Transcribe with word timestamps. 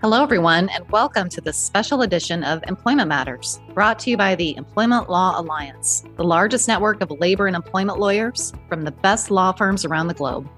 Hello, 0.00 0.22
everyone, 0.22 0.68
and 0.68 0.88
welcome 0.92 1.28
to 1.28 1.40
this 1.40 1.56
special 1.56 2.02
edition 2.02 2.44
of 2.44 2.62
Employment 2.68 3.08
Matters, 3.08 3.58
brought 3.74 3.98
to 3.98 4.10
you 4.10 4.16
by 4.16 4.36
the 4.36 4.54
Employment 4.54 5.10
Law 5.10 5.40
Alliance, 5.40 6.04
the 6.16 6.22
largest 6.22 6.68
network 6.68 7.00
of 7.00 7.10
labor 7.10 7.48
and 7.48 7.56
employment 7.56 7.98
lawyers 7.98 8.52
from 8.68 8.82
the 8.82 8.92
best 8.92 9.28
law 9.32 9.50
firms 9.50 9.84
around 9.84 10.06
the 10.06 10.14
globe. 10.14 10.48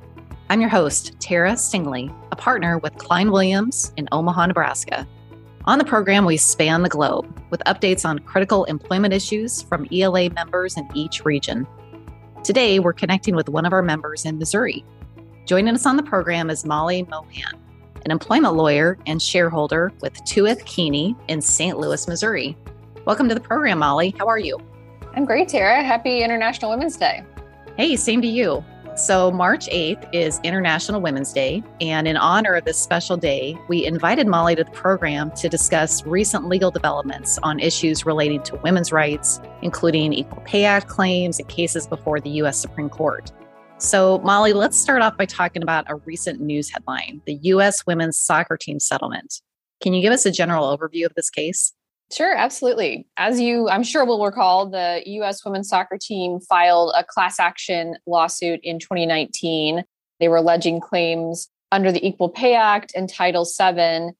I'm 0.50 0.60
your 0.60 0.68
host, 0.68 1.18
Tara 1.20 1.52
Stingley, 1.52 2.14
a 2.30 2.36
partner 2.36 2.76
with 2.76 2.98
Cline 2.98 3.30
Williams 3.30 3.94
in 3.96 4.10
Omaha, 4.12 4.48
Nebraska. 4.48 5.08
On 5.64 5.78
the 5.78 5.86
program, 5.86 6.26
we 6.26 6.36
span 6.36 6.82
the 6.82 6.90
globe 6.90 7.42
with 7.48 7.62
updates 7.64 8.06
on 8.06 8.18
critical 8.18 8.64
employment 8.64 9.14
issues 9.14 9.62
from 9.62 9.88
ELA 9.90 10.28
members 10.28 10.76
in 10.76 10.86
each 10.92 11.24
region. 11.24 11.66
Today, 12.44 12.78
we're 12.78 12.92
connecting 12.92 13.34
with 13.34 13.48
one 13.48 13.64
of 13.64 13.72
our 13.72 13.82
members 13.82 14.26
in 14.26 14.38
Missouri. 14.38 14.84
Joining 15.46 15.74
us 15.74 15.86
on 15.86 15.96
the 15.96 16.02
program 16.02 16.50
is 16.50 16.66
Molly 16.66 17.04
Mohan 17.04 17.58
an 18.04 18.10
employment 18.10 18.54
lawyer 18.54 18.98
and 19.06 19.20
shareholder 19.20 19.92
with 20.00 20.14
Tueth 20.24 20.64
Keeney 20.64 21.16
in 21.28 21.40
St. 21.40 21.78
Louis, 21.78 22.06
Missouri. 22.08 22.56
Welcome 23.04 23.28
to 23.28 23.34
the 23.34 23.40
program, 23.40 23.78
Molly. 23.78 24.14
How 24.18 24.26
are 24.26 24.38
you? 24.38 24.58
I'm 25.14 25.24
great, 25.24 25.48
Tara. 25.48 25.82
Happy 25.82 26.22
International 26.22 26.70
Women's 26.70 26.96
Day. 26.96 27.24
Hey, 27.76 27.96
same 27.96 28.20
to 28.22 28.28
you. 28.28 28.64
So, 28.96 29.30
March 29.30 29.66
8th 29.68 30.08
is 30.12 30.40
International 30.42 31.00
Women's 31.00 31.32
Day. 31.32 31.62
And 31.80 32.06
in 32.06 32.16
honor 32.16 32.54
of 32.54 32.64
this 32.64 32.76
special 32.76 33.16
day, 33.16 33.56
we 33.68 33.86
invited 33.86 34.26
Molly 34.26 34.56
to 34.56 34.64
the 34.64 34.70
program 34.72 35.30
to 35.36 35.48
discuss 35.48 36.04
recent 36.04 36.48
legal 36.48 36.70
developments 36.70 37.38
on 37.42 37.60
issues 37.60 38.04
relating 38.04 38.42
to 38.42 38.56
women's 38.56 38.92
rights, 38.92 39.40
including 39.62 40.12
Equal 40.12 40.42
Pay 40.42 40.64
Act 40.64 40.88
claims 40.88 41.38
and 41.38 41.48
cases 41.48 41.86
before 41.86 42.20
the 42.20 42.30
U.S. 42.30 42.58
Supreme 42.58 42.90
Court. 42.90 43.32
So, 43.80 44.18
Molly, 44.18 44.52
let's 44.52 44.76
start 44.76 45.00
off 45.00 45.16
by 45.16 45.24
talking 45.24 45.62
about 45.62 45.86
a 45.88 45.94
recent 45.96 46.38
news 46.38 46.68
headline 46.68 47.22
the 47.24 47.38
U.S. 47.42 47.86
women's 47.86 48.18
soccer 48.18 48.58
team 48.58 48.78
settlement. 48.78 49.40
Can 49.82 49.94
you 49.94 50.02
give 50.02 50.12
us 50.12 50.26
a 50.26 50.30
general 50.30 50.76
overview 50.76 51.06
of 51.06 51.14
this 51.14 51.30
case? 51.30 51.72
Sure, 52.12 52.36
absolutely. 52.36 53.06
As 53.16 53.40
you, 53.40 53.70
I'm 53.70 53.82
sure, 53.82 54.04
will 54.04 54.22
recall, 54.22 54.68
the 54.68 55.02
U.S. 55.06 55.42
women's 55.46 55.70
soccer 55.70 55.96
team 55.98 56.40
filed 56.40 56.92
a 56.94 57.04
class 57.04 57.40
action 57.40 57.96
lawsuit 58.06 58.60
in 58.62 58.80
2019. 58.80 59.82
They 60.18 60.28
were 60.28 60.36
alleging 60.36 60.80
claims 60.80 61.48
under 61.72 61.90
the 61.90 62.06
Equal 62.06 62.28
Pay 62.28 62.54
Act 62.54 62.92
and 62.94 63.08
Title 63.08 63.46
VII. 63.46 64.10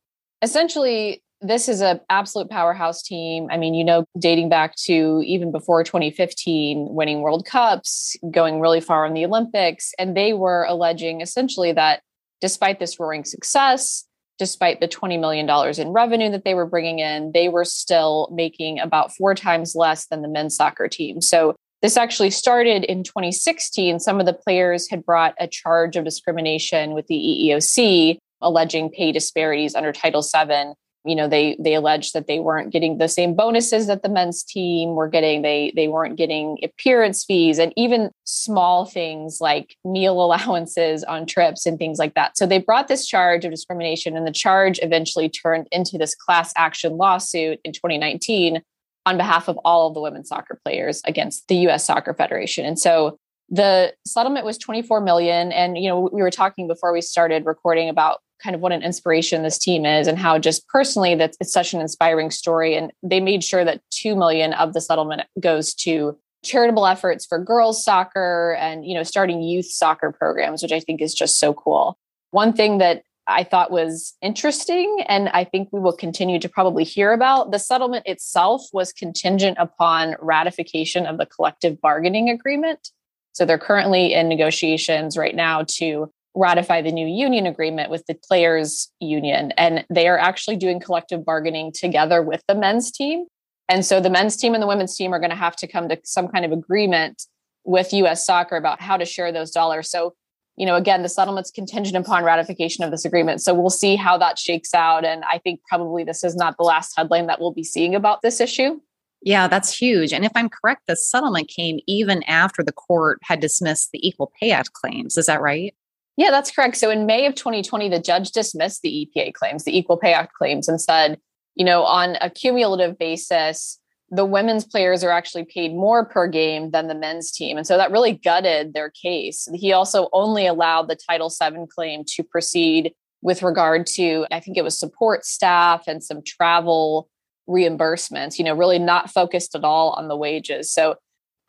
Essentially, 0.41 1.23
this 1.41 1.69
is 1.69 1.81
an 1.81 2.01
absolute 2.11 2.51
powerhouse 2.51 3.03
team. 3.03 3.49
I 3.51 3.57
mean, 3.57 3.75
you 3.75 3.85
know, 3.85 4.05
dating 4.19 4.51
back 4.51 4.77
to 4.85 5.23
even 5.25 5.51
before 5.51 5.83
2015, 5.83 6.89
winning 6.91 7.23
World 7.23 7.47
Cups, 7.47 8.17
going 8.31 8.61
really 8.61 8.81
far 8.81 9.07
in 9.07 9.15
the 9.15 9.25
Olympics. 9.25 9.95
And 9.99 10.17
they 10.17 10.35
were 10.35 10.65
alleging 10.65 11.21
essentially 11.23 11.73
that 11.73 12.03
despite 12.41 12.79
this 12.79 13.01
roaring 13.01 13.25
success, 13.25 14.05
despite 14.39 14.81
the 14.81 14.89
$20 14.89 15.21
million 15.21 15.49
in 15.79 15.93
revenue 15.93 16.31
that 16.31 16.45
they 16.45 16.55
were 16.55 16.67
bringing 16.67 16.99
in, 16.99 17.33
they 17.33 17.49
were 17.49 17.65
still 17.65 18.29
making 18.33 18.79
about 18.79 19.13
four 19.15 19.35
times 19.35 19.75
less 19.75 20.07
than 20.07 20.23
the 20.23 20.29
men's 20.29 20.57
soccer 20.57 20.89
team. 20.89 21.21
So 21.21 21.55
this 21.83 21.97
actually 21.97 22.31
started 22.31 22.85
in 22.85 23.03
2016. 23.03 23.99
Some 24.01 24.21
of 24.21 24.27
the 24.27 24.35
players 24.35 24.89
had 24.91 25.05
brought 25.05 25.35
a 25.39 25.47
charge 25.47 25.97
of 25.97 26.05
discrimination 26.05 26.93
with 26.93 27.07
the 27.07 27.15
EEOC, 27.15 28.19
alleging 28.43 28.91
pay 28.91 29.13
disparities 29.13 29.75
under 29.75 29.93
Title 29.93 30.23
VII 30.23 30.75
you 31.05 31.17
know 31.17 31.29
they 31.29 31.57
they 31.59 31.75
alleged 31.75 32.13
that 32.13 32.27
they 32.27 32.41
weren't 32.41 32.71
getting 32.71 32.99
the 32.99 33.09
same 33.09 33.35
bonuses 33.35 33.87
that 33.87 34.03
the 34.03 34.09
men's 34.09 34.43
team 34.43 34.91
were 34.91 35.09
getting. 35.09 35.43
They 35.43 35.73
they 35.75 35.89
weren't 35.89 36.17
getting 36.17 36.59
appearance 36.63 37.25
fees 37.25 37.59
and 37.59 37.73
even 37.77 38.11
small 38.25 38.85
things 38.85 39.41
like 39.41 39.77
meal 39.85 40.23
allowances 40.25 41.03
on 41.05 41.27
trips 41.27 41.65
and 41.65 41.79
things 41.79 41.99
like 41.99 42.15
that. 42.15 42.37
So 42.37 42.47
they 42.47 42.59
brought 42.59 42.89
this 42.89 43.07
charge 43.07 43.45
of 43.45 43.51
discrimination 43.51 44.17
and 44.17 44.27
the 44.27 44.33
charge 44.33 44.79
eventually 44.83 45.29
turned 45.29 45.69
into 45.73 45.97
this 45.97 46.15
class 46.15 46.53
action 46.57 46.97
lawsuit 46.97 47.61
in 47.65 47.73
2019 47.73 48.63
on 49.07 49.17
behalf 49.17 49.49
of 49.49 49.59
all 49.65 49.89
of 49.89 49.95
the 49.95 50.01
women's 50.01 50.29
soccer 50.29 50.61
players 50.63 51.01
against 51.07 51.49
the 51.49 51.57
US 51.69 51.87
Soccer 51.87 52.13
Federation. 52.13 52.67
And 52.67 52.79
so 52.79 53.19
the 53.49 53.95
settlement 54.07 54.45
was 54.45 54.59
24 54.59 55.01
million. 55.01 55.51
And 55.51 55.79
you 55.79 55.89
know 55.89 56.11
we 56.13 56.21
were 56.21 56.31
talking 56.31 56.69
before 56.69 56.93
we 56.93 57.01
started 57.01 57.47
recording 57.47 57.89
about 57.89 58.21
kind 58.43 58.55
of 58.55 58.61
what 58.61 58.73
an 58.73 58.83
inspiration 58.83 59.43
this 59.43 59.59
team 59.59 59.85
is 59.85 60.07
and 60.07 60.19
how 60.19 60.39
just 60.39 60.67
personally 60.69 61.15
that 61.15 61.37
it's 61.41 61.53
such 61.53 61.75
an 61.75 61.81
inspiring 61.81 62.31
story. 62.31 62.75
And 62.75 62.93
they 63.03 63.21
made 63.21 63.45
sure 63.45 63.65
that 63.65 63.83
2 63.91 64.17
million 64.17 64.53
of 64.55 64.73
the 64.73 64.81
settlement 64.81 65.23
goes 65.39 65.75
to 65.75 66.19
charitable 66.43 66.87
efforts 66.87 67.27
for 67.27 67.39
girls 67.39 67.85
soccer 67.85 68.57
and 68.59 68.87
you 68.87 68.95
know 68.95 69.03
starting 69.03 69.43
youth 69.43 69.67
soccer 69.67 70.11
programs 70.11 70.63
which 70.63 70.73
i 70.73 70.81
think 70.81 71.03
is 71.03 71.15
just 71.15 71.39
so 71.39 71.53
cool. 71.53 71.99
One 72.31 72.53
thing 72.53 72.79
that 72.79 73.03
i 73.27 73.45
thought 73.45 73.71
was 73.71 74.17
interesting 74.23 75.05
and 75.07 75.29
i 75.31 75.45
think 75.45 75.69
we 75.71 75.81
will 75.81 75.93
continue 75.93 76.39
to 76.39 76.49
probably 76.49 76.85
hear 76.85 77.13
about 77.13 77.51
the 77.51 77.59
settlement 77.59 78.07
itself 78.07 78.63
was 78.73 78.93
contingent 78.93 79.59
upon 79.61 80.17
ratification 80.21 81.05
of 81.05 81.19
the 81.19 81.27
collective 81.27 81.79
bargaining 81.81 82.31
agreement. 82.31 82.91
So 83.33 83.45
they're 83.45 83.59
currently 83.59 84.15
in 84.15 84.29
negotiations 84.29 85.17
right 85.17 85.35
now 85.35 85.65
to 85.77 86.11
ratify 86.35 86.81
the 86.81 86.93
new 86.93 87.07
union 87.07 87.47
agreement 87.47 87.91
with 87.91 88.05
the 88.07 88.15
players 88.15 88.93
union 89.01 89.53
and 89.57 89.85
they 89.91 90.07
are 90.07 90.19
actually 90.19 90.57
doing 90.57 90.79
collective 90.79 91.25
bargaining 91.25 91.73
together 91.73 92.23
with 92.23 92.43
the 92.47 92.55
men's 92.55 92.93
team 92.93 93.27
and 93.69 93.85
so 93.85 94.01
the 94.01 94.11
men's 94.11 94.37
team 94.37 94.55
and 94.55 94.63
the 94.63 94.67
women's 94.67 94.97
team 94.97 95.13
are 95.13 95.19
going 95.19 95.31
to 95.31 95.37
have 95.37 95.57
to 95.57 95.67
come 95.67 95.89
to 95.89 95.99
some 96.05 96.29
kind 96.29 96.45
of 96.45 96.53
agreement 96.53 97.23
with 97.65 97.93
US 97.93 98.25
soccer 98.25 98.57
about 98.57 98.81
how 98.81 98.97
to 98.97 99.05
share 99.05 99.33
those 99.33 99.51
dollars 99.51 99.91
so 99.91 100.15
you 100.57 100.67
know 100.67 100.77
again 100.77 101.03
the 101.03 101.09
settlement's 101.09 101.51
contingent 101.51 101.97
upon 101.97 102.23
ratification 102.23 102.85
of 102.85 102.93
this 102.93 103.05
agreement 103.05 103.41
so 103.41 103.53
we'll 103.53 103.69
see 103.69 103.97
how 103.97 104.17
that 104.17 104.39
shakes 104.39 104.73
out 104.75 105.05
and 105.05 105.25
i 105.25 105.39
think 105.39 105.61
probably 105.69 106.05
this 106.05 106.23
is 106.23 106.37
not 106.37 106.57
the 106.59 106.65
last 106.65 106.93
headline 106.97 107.27
that 107.27 107.41
we'll 107.41 107.53
be 107.53 107.65
seeing 107.65 107.95
about 107.95 108.23
this 108.23 108.41
issue 108.41 108.79
yeah, 109.23 109.49
that's 109.49 109.77
huge. 109.77 110.13
And 110.13 110.25
if 110.25 110.33
I'm 110.35 110.49
correct, 110.49 110.83
the 110.87 110.97
settlement 110.97 111.49
came 111.49 111.79
even 111.87 112.23
after 112.23 112.63
the 112.63 112.73
court 112.73 113.19
had 113.23 113.41
dismissed 113.41 113.91
the 113.93 114.07
Equal 114.07 114.33
Pay 114.41 114.51
Act 114.51 114.73
claims. 114.73 115.19
Is 115.19 115.27
that 115.27 115.43
right? 115.43 115.75
Yeah, 116.21 116.31
that's 116.31 116.51
correct. 116.51 116.77
So 116.77 116.91
in 116.91 117.07
May 117.07 117.25
of 117.25 117.35
2020, 117.35 117.89
the 117.89 117.99
judge 117.99 118.33
dismissed 118.33 118.83
the 118.83 119.09
EPA 119.17 119.33
claims, 119.33 119.65
the 119.65 119.75
Equal 119.75 119.97
Pay 119.97 120.13
Act 120.13 120.35
claims, 120.35 120.69
and 120.69 120.79
said, 120.79 121.19
you 121.55 121.65
know, 121.65 121.83
on 121.85 122.19
a 122.21 122.29
cumulative 122.29 122.99
basis, 122.99 123.81
the 124.11 124.27
women's 124.27 124.67
players 124.67 125.03
are 125.03 125.13
actually 125.13 125.47
paid 125.47 125.73
more 125.73 126.05
per 126.05 126.29
game 126.29 126.73
than 126.73 126.89
the 126.89 126.95
men's 126.95 127.33
team. 127.33 127.57
And 127.57 127.67
so 127.67 127.79
that 127.79 127.91
really 127.91 128.13
gutted 128.13 128.75
their 128.75 128.91
case. 128.91 129.49
He 129.55 129.73
also 129.73 130.11
only 130.13 130.47
allowed 130.47 130.91
the 130.91 130.99
Title 131.09 131.31
VII 131.31 131.65
claim 131.75 132.05
to 132.09 132.23
proceed 132.23 132.93
with 133.23 133.43
regard 133.43 133.87
to, 133.95 134.27
I 134.31 134.41
think 134.41 134.59
it 134.59 134.65
was 134.65 134.79
support 134.79 135.25
staff 135.25 135.85
and 135.87 136.05
some 136.05 136.21
travel 136.23 137.09
reimbursements, 137.49 138.39
you 138.39 138.45
know, 138.45 138.55
really 138.55 138.79
not 138.79 139.11
focused 139.11 139.55
at 139.55 139.65
all 139.65 139.93
on 139.93 140.09
the 140.09 140.19
wages. 140.19 140.71
So 140.71 140.97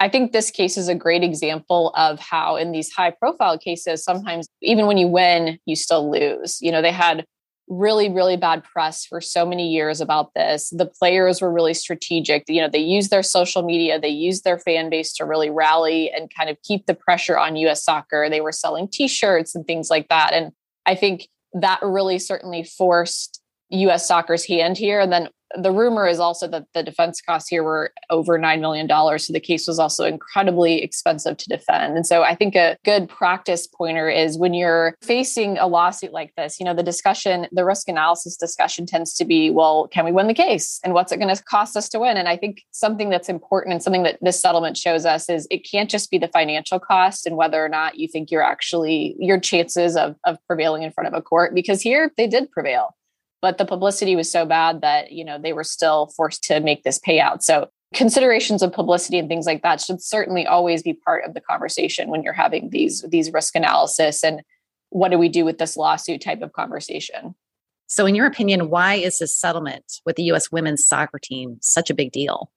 I 0.02 0.10
think 0.10 0.32
this 0.32 0.50
case 0.50 0.78
is 0.78 0.88
a 0.88 0.96
great 0.96 1.24
example 1.24 1.94
of 1.96 2.20
how, 2.20 2.56
in 2.56 2.72
these 2.72 2.92
high 2.92 3.12
profile 3.12 3.60
cases, 3.60 4.04
sometimes 4.04 4.48
even 4.60 4.88
when 4.88 4.98
you 4.98 5.08
win, 5.08 5.60
you 5.68 5.76
still 5.76 6.10
lose. 6.10 6.58
You 6.60 6.72
know, 6.72 6.82
they 6.82 6.92
had 6.92 7.24
really, 7.68 8.10
really 8.10 8.36
bad 8.36 8.64
press 8.64 9.06
for 9.06 9.22
so 9.22 9.46
many 9.46 9.70
years 9.70 10.02
about 10.02 10.34
this. 10.34 10.72
The 10.72 10.88
players 10.88 11.40
were 11.40 11.54
really 11.54 11.76
strategic. 11.76 12.46
You 12.48 12.62
know, 12.62 12.68
they 12.68 12.80
used 12.80 13.12
their 13.12 13.22
social 13.22 13.62
media, 13.62 14.00
they 14.00 14.10
used 14.10 14.44
their 14.44 14.58
fan 14.58 14.90
base 14.90 15.14
to 15.14 15.24
really 15.24 15.52
rally 15.52 16.10
and 16.10 16.34
kind 16.36 16.50
of 16.50 16.58
keep 16.64 16.88
the 16.88 16.96
pressure 16.96 17.38
on 17.38 17.56
US 17.58 17.84
soccer. 17.84 18.28
They 18.28 18.42
were 18.42 18.52
selling 18.52 18.88
t 18.92 19.08
shirts 19.08 19.54
and 19.54 19.68
things 19.68 19.92
like 19.92 20.10
that. 20.10 20.34
And 20.34 20.52
I 20.88 20.96
think 20.96 21.28
that 21.54 21.80
really 21.84 22.18
certainly 22.18 22.64
forced 22.64 23.40
US 23.70 24.08
soccer's 24.08 24.48
hand 24.48 24.80
here. 24.80 25.00
And 25.00 25.14
then 25.14 25.30
the 25.56 25.72
rumor 25.72 26.08
is 26.08 26.20
also 26.20 26.48
that 26.48 26.66
the 26.74 26.84
defense 26.84 27.22
costs 27.22 27.50
here 27.50 27.64
were 27.64 27.92
over 28.10 28.38
$9 28.38 28.60
million. 28.60 28.88
So 29.20 29.34
the 29.34 29.40
case 29.40 29.68
was 29.68 29.80
also 29.80 30.06
incredibly 30.06 30.82
expensive 30.82 31.38
to 31.38 31.50
defend. 31.50 31.96
And 31.96 32.06
so 32.06 32.24
I 32.24 32.36
think 32.36 32.56
a 32.56 32.78
good 32.84 33.10
practice 33.10 33.68
pointer 33.68 34.10
is 34.10 34.38
when 34.38 34.54
you're 34.54 34.96
facing 35.02 35.58
a 35.58 35.68
lawsuit 35.68 36.14
like 36.14 36.34
this, 36.36 36.60
you 36.60 36.66
know, 36.66 36.74
the 36.74 36.84
discussion, 36.84 37.48
the 37.52 37.66
risk 37.66 37.88
analysis 37.88 38.36
discussion 38.36 38.86
tends 38.86 39.14
to 39.16 39.26
be, 39.26 39.50
well, 39.50 39.88
can 39.88 40.06
we 40.06 40.12
win 40.12 40.28
the 40.28 40.34
case? 40.34 40.80
And 40.84 40.94
what's 40.94 41.12
it 41.12 41.18
going 41.18 41.34
to 41.34 41.44
cost 41.44 41.76
us 41.76 41.90
to 41.90 42.00
win? 42.00 42.18
And 42.18 42.28
I 42.28 42.38
think 42.38 42.64
something 42.72 43.10
that's 43.10 43.30
important 43.30 43.74
and 43.74 43.84
something 43.84 44.04
that 44.04 44.20
this 44.22 44.40
settlement 44.40 44.78
shows 44.78 45.06
us 45.06 45.30
is 45.30 45.48
it 45.50 45.68
can't 45.70 45.90
just 45.90 46.12
be 46.12 46.18
the 46.18 46.28
financial 46.28 46.80
cost 46.80 47.26
and 47.26 47.38
whether 47.38 47.64
or 47.64 47.70
not 47.70 48.00
you 48.00 48.08
think 48.08 48.32
you're 48.32 48.44
actually 48.44 49.16
your 49.20 49.40
chances 49.40 49.96
of, 49.96 50.16
of 50.26 50.38
prevailing 50.48 50.84
in 50.84 50.92
front 50.92 51.08
of 51.08 51.14
a 51.14 51.22
court, 51.22 51.54
because 51.54 51.82
here 51.82 52.12
they 52.18 52.28
did 52.28 52.52
prevail 52.52 52.96
but 53.42 53.58
the 53.58 53.66
publicity 53.66 54.16
was 54.16 54.32
so 54.32 54.46
bad 54.46 54.82
that 54.82 55.12
you 55.12 55.26
know 55.26 55.38
they 55.38 55.54
were 55.54 55.64
still 55.64 56.08
forced 56.16 56.44
to 56.46 56.60
make 56.60 56.84
this 56.84 57.00
payout. 57.00 57.42
So 57.42 57.70
considerations 57.94 58.62
of 58.62 58.72
publicity 58.72 59.20
and 59.20 59.28
things 59.28 59.46
like 59.46 59.64
that 59.64 59.82
should 59.82 60.02
certainly 60.02 60.48
always 60.48 60.82
be 60.82 60.94
part 60.94 61.26
of 61.26 61.34
the 61.34 61.42
conversation 61.42 62.10
when 62.10 62.24
you're 62.24 62.34
having 62.34 62.70
these 62.70 63.04
these 63.10 63.34
risk 63.34 63.56
analysis 63.56 64.24
and 64.24 64.42
what 64.90 65.10
do 65.10 65.18
we 65.18 65.30
do 65.30 65.46
with 65.46 65.58
this 65.58 65.78
lawsuit 65.78 66.22
type 66.22 66.42
of 66.42 66.54
conversation. 66.54 67.36
So 67.88 68.06
in 68.06 68.16
your 68.16 68.28
opinion 68.28 68.70
why 68.70 68.96
is 68.96 69.20
this 69.20 69.38
settlement 69.38 70.00
with 70.06 70.16
the 70.16 70.24
US 70.24 70.52
women's 70.52 70.86
soccer 70.86 71.20
team 71.20 71.58
such 71.62 71.90
a 71.90 71.96
big 71.96 72.12
deal? 72.12 72.52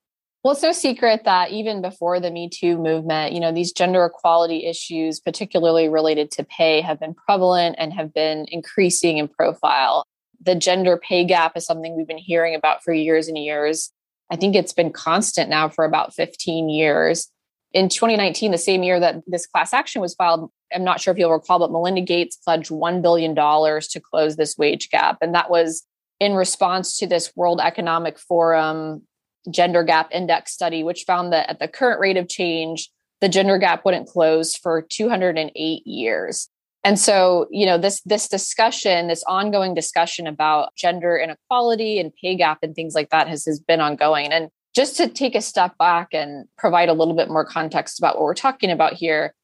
Well, 0.45 0.53
it's 0.53 0.63
no 0.63 0.73
secret 0.73 1.23
that 1.25 1.53
even 1.53 1.81
before 1.81 2.21
the 2.21 2.31
Me 2.31 2.51
Too 2.51 2.77
movement, 2.77 3.33
you 3.33 3.41
know, 3.41 3.51
these 3.51 3.73
gender 3.73 4.05
equality 4.05 4.67
issues, 4.67 5.19
particularly 5.19 5.89
related 5.89 6.31
to 6.33 6.45
pay, 6.45 6.83
have 6.83 7.01
been 7.01 7.15
prevalent 7.15 7.77
and 7.79 7.95
have 7.95 8.13
been 8.13 8.45
increasing 8.51 9.17
in 9.17 9.27
profile 9.27 10.05
The 10.45 10.55
gender 10.55 10.97
pay 10.97 11.25
gap 11.25 11.57
is 11.57 11.65
something 11.65 11.97
we've 11.97 12.07
been 12.07 12.19
hearing 12.19 12.55
about 12.55 12.83
for 12.83 12.93
years 12.93 13.29
and 13.29 13.39
years. 13.39 13.91
I 14.31 14.37
think 14.37 14.55
it's 14.55 14.73
been 14.73 14.93
constant 14.93 15.51
now 15.51 15.69
for 15.69 15.85
about 15.85 16.15
15 16.15 16.69
years. 16.69 17.31
In 17.73 17.89
2019, 17.89 18.53
the 18.53 18.59
same 18.59 18.83
year 18.83 19.01
that 19.01 19.23
this 19.27 19.47
class 19.47 19.73
action 19.73 20.01
was 20.01 20.15
filed, 20.15 20.51
I'm 20.73 20.85
not 20.85 21.01
sure 21.01 21.13
if 21.13 21.19
you'll 21.19 21.33
recall, 21.33 21.59
but 21.59 21.73
Melinda 21.73 22.01
Gates 22.01 22.37
pledged 22.37 22.71
$1 22.71 23.03
billion 23.03 23.35
to 23.35 24.01
close 24.01 24.37
this 24.37 24.57
wage 24.57 24.91
gap. 24.91 25.19
And 25.21 25.35
that 25.35 25.51
was 25.51 25.85
in 26.21 26.35
response 26.35 26.99
to 26.99 27.07
this 27.07 27.35
World 27.35 27.61
Economic 27.61 28.19
Forum 28.19 29.03
gender 29.51 29.83
gap 29.83 30.09
index 30.13 30.53
study, 30.53 30.83
which 30.83 31.05
found 31.07 31.33
that 31.33 31.51
at 31.51 31.59
the 31.59 31.69
current 31.69 32.01
rate 32.01 32.17
of 32.17 32.29
change, 32.29 32.91
the 33.21 33.29
gender 33.29 33.59
gap 33.59 33.85
wouldn't 33.85 34.09
close 34.09 34.57
for 34.57 34.83
208 34.83 35.87
years. 35.87 36.49
And 36.85 36.99
so, 36.99 37.47
you 37.51 37.65
know, 37.65 37.79
this 37.79 38.03
this 38.03 38.29
discussion, 38.29 39.09
this 39.09 39.25
ongoing 39.27 39.75
discussion 39.75 40.27
about 40.27 40.75
gender 40.77 41.17
inequality 41.17 41.99
and 41.99 42.13
pay 42.21 42.37
gap 42.37 42.59
and 42.63 42.75
things 42.75 42.95
like 42.95 43.09
that 43.09 43.27
has, 43.27 43.47
has 43.47 43.59
been 43.59 43.81
ongoing. 43.81 44.33
And 44.33 44.51
just 44.77 44.97
to 44.99 45.09
take 45.09 45.35
a 45.35 45.41
step 45.41 45.79
back 45.79 46.09
and 46.13 46.47
provide 46.59 46.91
a 46.91 46.93
little 46.93 47.15
bit 47.15 47.29
more 47.29 47.45
context 47.45 47.99
about 47.99 48.17
what 48.17 48.25
we're 48.25 48.35
talking 48.35 48.71
about 48.71 48.93
here, 48.93 49.35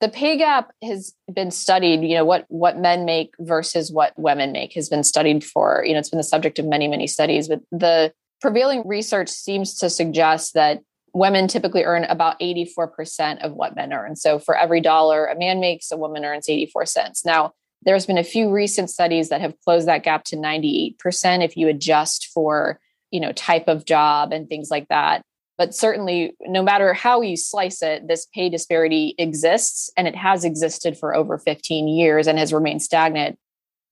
the 0.00 0.08
pay 0.08 0.38
gap 0.38 0.70
has 0.82 1.14
been 1.32 1.50
studied, 1.50 2.02
you 2.02 2.14
know, 2.14 2.24
what 2.24 2.46
what 2.48 2.78
men 2.78 3.04
make 3.04 3.34
versus 3.38 3.92
what 3.92 4.12
women 4.16 4.52
make 4.52 4.72
has 4.72 4.88
been 4.88 5.04
studied 5.04 5.44
for, 5.44 5.84
you 5.84 5.92
know, 5.92 5.98
it's 5.98 6.08
been 6.08 6.16
the 6.16 6.24
subject 6.24 6.58
of 6.58 6.64
many, 6.64 6.88
many 6.88 7.06
studies, 7.06 7.48
but 7.48 7.60
the 7.70 8.12
prevailing 8.40 8.82
research 8.86 9.28
seems 9.28 9.74
to 9.74 9.90
suggest 9.90 10.54
that 10.54 10.80
women 11.18 11.48
typically 11.48 11.84
earn 11.84 12.04
about 12.04 12.38
84% 12.40 13.44
of 13.44 13.52
what 13.52 13.76
men 13.76 13.92
earn. 13.92 14.16
So 14.16 14.38
for 14.38 14.56
every 14.56 14.80
dollar 14.80 15.26
a 15.26 15.38
man 15.38 15.60
makes, 15.60 15.90
a 15.90 15.96
woman 15.96 16.24
earns 16.24 16.48
84 16.48 16.86
cents. 16.86 17.24
Now, 17.24 17.52
there's 17.82 18.06
been 18.06 18.18
a 18.18 18.24
few 18.24 18.50
recent 18.50 18.90
studies 18.90 19.28
that 19.28 19.40
have 19.40 19.58
closed 19.64 19.86
that 19.88 20.02
gap 20.02 20.24
to 20.24 20.36
98% 20.36 21.44
if 21.44 21.56
you 21.56 21.68
adjust 21.68 22.28
for, 22.32 22.80
you 23.10 23.20
know, 23.20 23.32
type 23.32 23.68
of 23.68 23.84
job 23.84 24.32
and 24.32 24.48
things 24.48 24.70
like 24.70 24.88
that. 24.88 25.22
But 25.56 25.74
certainly, 25.74 26.36
no 26.42 26.62
matter 26.62 26.94
how 26.94 27.20
you 27.20 27.36
slice 27.36 27.82
it, 27.82 28.06
this 28.06 28.26
pay 28.32 28.48
disparity 28.48 29.14
exists 29.18 29.90
and 29.96 30.06
it 30.06 30.14
has 30.14 30.44
existed 30.44 30.96
for 30.96 31.14
over 31.14 31.36
15 31.36 31.88
years 31.88 32.26
and 32.26 32.38
has 32.38 32.52
remained 32.52 32.82
stagnant. 32.82 33.36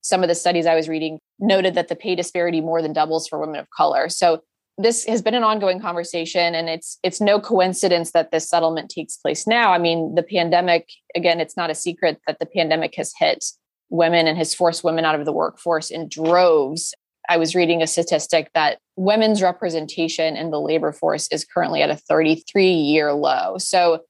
Some 0.01 0.23
of 0.23 0.29
the 0.29 0.35
studies 0.35 0.65
I 0.65 0.75
was 0.75 0.87
reading 0.87 1.19
noted 1.39 1.75
that 1.75 1.89
the 1.89 1.95
pay 1.95 2.15
disparity 2.15 2.61
more 2.61 2.81
than 2.81 2.93
doubles 2.93 3.27
for 3.27 3.37
women 3.39 3.59
of 3.59 3.69
color. 3.69 4.07
So 4.07 4.41
this 4.77 5.05
has 5.05 5.21
been 5.21 5.33
an 5.33 5.43
ongoing 5.43 5.79
conversation 5.79 6.53
and 6.53 6.69
it's 6.69 6.99
it's 7.01 7.19
no 7.19 7.39
coincidence 7.39 8.11
that 8.11 8.31
this 8.31 8.47
settlement 8.47 8.89
takes 8.89 9.17
place 9.17 9.47
now. 9.47 9.73
I 9.73 9.79
mean 9.79 10.15
the 10.15 10.23
pandemic 10.23 10.89
again 11.15 11.39
it's 11.39 11.57
not 11.57 11.71
a 11.71 11.75
secret 11.75 12.19
that 12.27 12.39
the 12.39 12.45
pandemic 12.45 12.93
has 12.95 13.13
hit 13.17 13.43
women 13.89 14.27
and 14.27 14.37
has 14.37 14.53
forced 14.53 14.83
women 14.83 15.05
out 15.05 15.19
of 15.19 15.25
the 15.25 15.33
workforce 15.33 15.89
in 15.89 16.09
droves. 16.09 16.93
I 17.29 17.37
was 17.37 17.55
reading 17.55 17.81
a 17.81 17.87
statistic 17.87 18.51
that 18.53 18.77
women's 18.95 19.41
representation 19.41 20.35
in 20.37 20.51
the 20.51 20.61
labor 20.61 20.91
force 20.91 21.27
is 21.31 21.43
currently 21.43 21.81
at 21.81 21.89
a 21.89 21.95
33 21.95 22.69
year 22.69 23.13
low. 23.13 23.57
So 23.57 24.01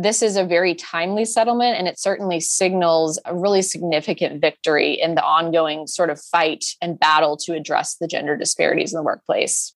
this 0.00 0.22
is 0.22 0.36
a 0.36 0.44
very 0.44 0.74
timely 0.74 1.24
settlement 1.24 1.76
and 1.76 1.86
it 1.86 1.98
certainly 1.98 2.40
signals 2.40 3.20
a 3.24 3.36
really 3.36 3.62
significant 3.62 4.40
victory 4.40 4.94
in 4.94 5.14
the 5.14 5.24
ongoing 5.24 5.86
sort 5.86 6.10
of 6.10 6.20
fight 6.20 6.64
and 6.80 6.98
battle 6.98 7.36
to 7.36 7.54
address 7.54 7.96
the 8.00 8.06
gender 8.08 8.36
disparities 8.36 8.92
in 8.92 8.96
the 8.96 9.04
workplace 9.04 9.74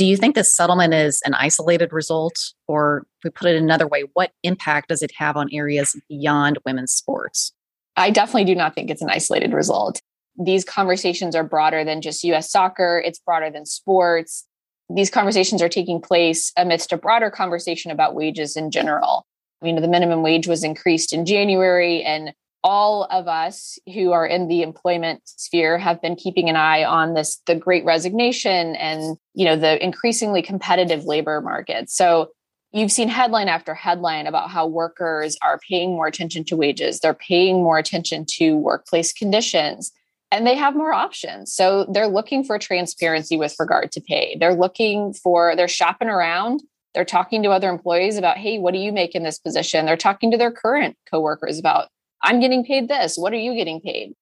do 0.00 0.06
you 0.06 0.16
think 0.16 0.34
this 0.34 0.56
settlement 0.56 0.94
is 0.94 1.20
an 1.26 1.34
isolated 1.34 1.92
result? 1.92 2.54
Or 2.66 3.04
if 3.18 3.24
we 3.24 3.28
put 3.28 3.50
it 3.50 3.56
another 3.56 3.86
way, 3.86 4.04
what 4.14 4.32
impact 4.42 4.88
does 4.88 5.02
it 5.02 5.12
have 5.18 5.36
on 5.36 5.50
areas 5.52 5.94
beyond 6.08 6.56
women's 6.64 6.92
sports? 6.92 7.52
I 7.98 8.08
definitely 8.08 8.46
do 8.46 8.54
not 8.54 8.74
think 8.74 8.88
it's 8.88 9.02
an 9.02 9.10
isolated 9.10 9.52
result. 9.52 10.00
These 10.42 10.64
conversations 10.64 11.36
are 11.36 11.44
broader 11.44 11.84
than 11.84 12.00
just 12.00 12.24
US 12.24 12.50
soccer, 12.50 13.02
it's 13.04 13.18
broader 13.18 13.50
than 13.50 13.66
sports. 13.66 14.46
These 14.88 15.10
conversations 15.10 15.60
are 15.60 15.68
taking 15.68 16.00
place 16.00 16.50
amidst 16.56 16.94
a 16.94 16.96
broader 16.96 17.28
conversation 17.28 17.90
about 17.90 18.14
wages 18.14 18.56
in 18.56 18.70
general. 18.70 19.26
I 19.60 19.66
mean, 19.66 19.76
the 19.76 19.86
minimum 19.86 20.22
wage 20.22 20.46
was 20.46 20.64
increased 20.64 21.12
in 21.12 21.26
January, 21.26 22.02
and 22.02 22.32
all 22.62 23.04
of 23.04 23.26
us 23.26 23.78
who 23.94 24.12
are 24.12 24.26
in 24.26 24.48
the 24.48 24.62
employment 24.62 25.22
sphere 25.24 25.78
have 25.78 26.00
been 26.02 26.16
keeping 26.16 26.48
an 26.48 26.56
eye 26.56 26.84
on 26.84 27.14
this 27.14 27.40
the 27.46 27.54
great 27.54 27.84
resignation 27.84 28.76
and 28.76 29.16
you 29.34 29.44
know 29.44 29.56
the 29.56 29.82
increasingly 29.82 30.42
competitive 30.42 31.04
labor 31.04 31.40
market. 31.40 31.90
So 31.90 32.30
you've 32.72 32.92
seen 32.92 33.08
headline 33.08 33.48
after 33.48 33.74
headline 33.74 34.26
about 34.26 34.50
how 34.50 34.66
workers 34.66 35.36
are 35.42 35.58
paying 35.68 35.90
more 35.90 36.06
attention 36.06 36.44
to 36.44 36.56
wages. 36.56 37.00
They're 37.00 37.14
paying 37.14 37.62
more 37.62 37.78
attention 37.78 38.26
to 38.36 38.56
workplace 38.56 39.12
conditions 39.12 39.92
and 40.30 40.46
they 40.46 40.54
have 40.54 40.76
more 40.76 40.92
options. 40.92 41.52
So 41.52 41.86
they're 41.90 42.06
looking 42.06 42.44
for 42.44 42.58
transparency 42.58 43.36
with 43.36 43.56
regard 43.58 43.90
to 43.92 44.00
pay. 44.00 44.36
They're 44.38 44.54
looking 44.54 45.12
for 45.14 45.56
they're 45.56 45.66
shopping 45.66 46.08
around. 46.08 46.62
They're 46.94 47.04
talking 47.04 47.42
to 47.44 47.50
other 47.50 47.70
employees 47.70 48.18
about 48.18 48.36
hey 48.36 48.58
what 48.58 48.74
do 48.74 48.80
you 48.80 48.92
make 48.92 49.14
in 49.14 49.22
this 49.22 49.38
position? 49.38 49.86
They're 49.86 49.96
talking 49.96 50.30
to 50.30 50.36
their 50.36 50.52
current 50.52 50.96
coworkers 51.10 51.58
about 51.58 51.88
I'm 52.22 52.40
getting 52.40 52.64
paid 52.64 52.88
this. 52.88 53.16
What 53.16 53.32
are 53.32 53.38
you 53.38 53.54
getting 53.54 53.80
paid? 53.80 54.14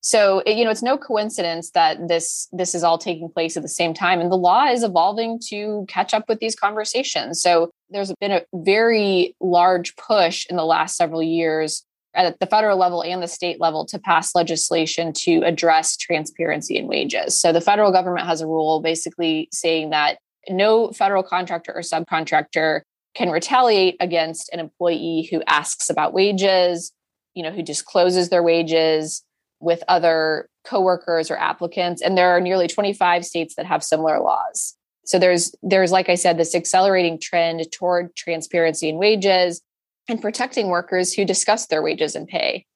So 0.00 0.40
it, 0.40 0.58
you 0.58 0.64
know, 0.64 0.70
it's 0.70 0.82
no 0.82 0.98
coincidence 0.98 1.70
that 1.70 2.08
this 2.08 2.46
this 2.52 2.74
is 2.74 2.84
all 2.84 2.98
taking 2.98 3.30
place 3.30 3.56
at 3.56 3.62
the 3.62 3.70
same 3.70 3.94
time, 3.94 4.20
and 4.20 4.30
the 4.30 4.36
law 4.36 4.66
is 4.66 4.82
evolving 4.82 5.40
to 5.48 5.86
catch 5.88 6.12
up 6.12 6.28
with 6.28 6.40
these 6.40 6.54
conversations. 6.54 7.40
So 7.40 7.70
there's 7.88 8.12
been 8.20 8.32
a 8.32 8.42
very 8.54 9.34
large 9.40 9.96
push 9.96 10.44
in 10.50 10.56
the 10.56 10.64
last 10.64 10.96
several 10.96 11.22
years 11.22 11.86
at 12.14 12.38
the 12.38 12.46
federal 12.46 12.76
level 12.76 13.02
and 13.02 13.22
the 13.22 13.26
state 13.26 13.60
level 13.60 13.86
to 13.86 13.98
pass 13.98 14.34
legislation 14.34 15.12
to 15.12 15.40
address 15.42 15.96
transparency 15.96 16.76
in 16.76 16.86
wages. 16.86 17.40
So 17.40 17.50
the 17.50 17.62
federal 17.62 17.90
government 17.90 18.26
has 18.26 18.42
a 18.42 18.46
rule 18.46 18.80
basically 18.80 19.48
saying 19.52 19.88
that 19.90 20.18
no 20.50 20.92
federal 20.92 21.22
contractor 21.22 21.72
or 21.72 21.80
subcontractor 21.80 22.82
can 23.14 23.30
retaliate 23.30 23.96
against 24.00 24.52
an 24.52 24.60
employee 24.60 25.28
who 25.30 25.42
asks 25.46 25.88
about 25.88 26.12
wages 26.12 26.92
you 27.34 27.42
know, 27.42 27.50
who 27.50 27.62
discloses 27.62 28.28
their 28.28 28.42
wages 28.42 29.22
with 29.60 29.82
other 29.88 30.48
coworkers 30.64 31.30
or 31.30 31.36
applicants. 31.36 32.02
And 32.02 32.16
there 32.16 32.30
are 32.30 32.40
nearly 32.40 32.68
25 32.68 33.24
states 33.24 33.54
that 33.56 33.66
have 33.66 33.82
similar 33.82 34.20
laws. 34.20 34.74
So 35.06 35.18
there's 35.18 35.54
there's 35.62 35.92
like 35.92 36.08
I 36.08 36.14
said, 36.14 36.38
this 36.38 36.54
accelerating 36.54 37.18
trend 37.18 37.70
toward 37.72 38.14
transparency 38.16 38.88
in 38.88 38.96
wages 38.96 39.60
and 40.08 40.20
protecting 40.20 40.68
workers 40.68 41.12
who 41.12 41.24
discuss 41.24 41.66
their 41.66 41.82
wages 41.82 42.14
and 42.14 42.26
pay. 42.26 42.66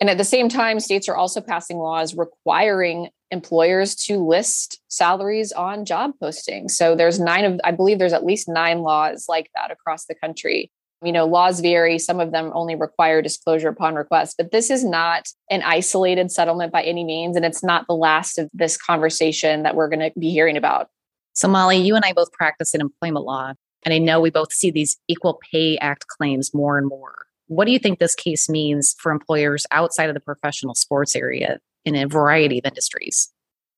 And 0.00 0.10
at 0.10 0.18
the 0.18 0.24
same 0.24 0.48
time, 0.48 0.80
states 0.80 1.08
are 1.08 1.16
also 1.16 1.40
passing 1.40 1.78
laws 1.78 2.14
requiring 2.16 3.08
employers 3.30 3.94
to 3.94 4.18
list 4.18 4.80
salaries 4.88 5.52
on 5.52 5.84
job 5.84 6.12
postings. 6.20 6.72
So 6.72 6.96
there's 6.96 7.20
nine 7.20 7.44
of, 7.44 7.60
I 7.64 7.70
believe 7.70 7.98
there's 7.98 8.12
at 8.12 8.24
least 8.24 8.48
nine 8.48 8.80
laws 8.80 9.26
like 9.28 9.48
that 9.54 9.70
across 9.70 10.06
the 10.06 10.14
country 10.14 10.70
you 11.02 11.12
know 11.12 11.26
laws 11.26 11.60
vary. 11.60 11.98
Some 11.98 12.20
of 12.20 12.32
them 12.32 12.50
only 12.54 12.74
require 12.74 13.22
disclosure 13.22 13.68
upon 13.68 13.94
request 13.94 14.36
but 14.36 14.52
this 14.52 14.70
is 14.70 14.84
not 14.84 15.28
an 15.50 15.62
isolated 15.62 16.30
settlement 16.30 16.72
by 16.72 16.82
any 16.82 17.04
means 17.04 17.36
and 17.36 17.44
it's 17.44 17.62
not 17.62 17.86
the 17.86 17.94
last 17.94 18.38
of 18.38 18.48
this 18.52 18.76
conversation 18.76 19.62
that 19.62 19.74
we're 19.74 19.88
going 19.88 20.00
to 20.00 20.12
be 20.18 20.30
hearing 20.30 20.56
about. 20.56 20.88
So 21.34 21.48
molly 21.48 21.78
you 21.78 21.94
and 21.96 22.04
i 22.04 22.12
both 22.12 22.32
practice 22.32 22.74
in 22.74 22.80
employment 22.80 23.24
law 23.24 23.52
and 23.84 23.94
i 23.94 23.98
know 23.98 24.20
we 24.20 24.30
both 24.30 24.52
see 24.52 24.70
these 24.70 24.98
equal 25.08 25.40
pay 25.50 25.78
act 25.78 26.06
claims 26.08 26.52
more 26.54 26.78
and 26.78 26.86
more. 26.86 27.26
What 27.48 27.66
do 27.66 27.72
you 27.72 27.78
think 27.78 27.98
this 27.98 28.14
case 28.14 28.48
means 28.48 28.94
for 28.98 29.12
employers 29.12 29.66
outside 29.70 30.08
of 30.08 30.14
the 30.14 30.20
professional 30.20 30.74
sports 30.74 31.14
area 31.14 31.58
in 31.84 31.96
a 31.96 32.06
variety 32.06 32.58
of 32.58 32.64
industries 32.64 33.30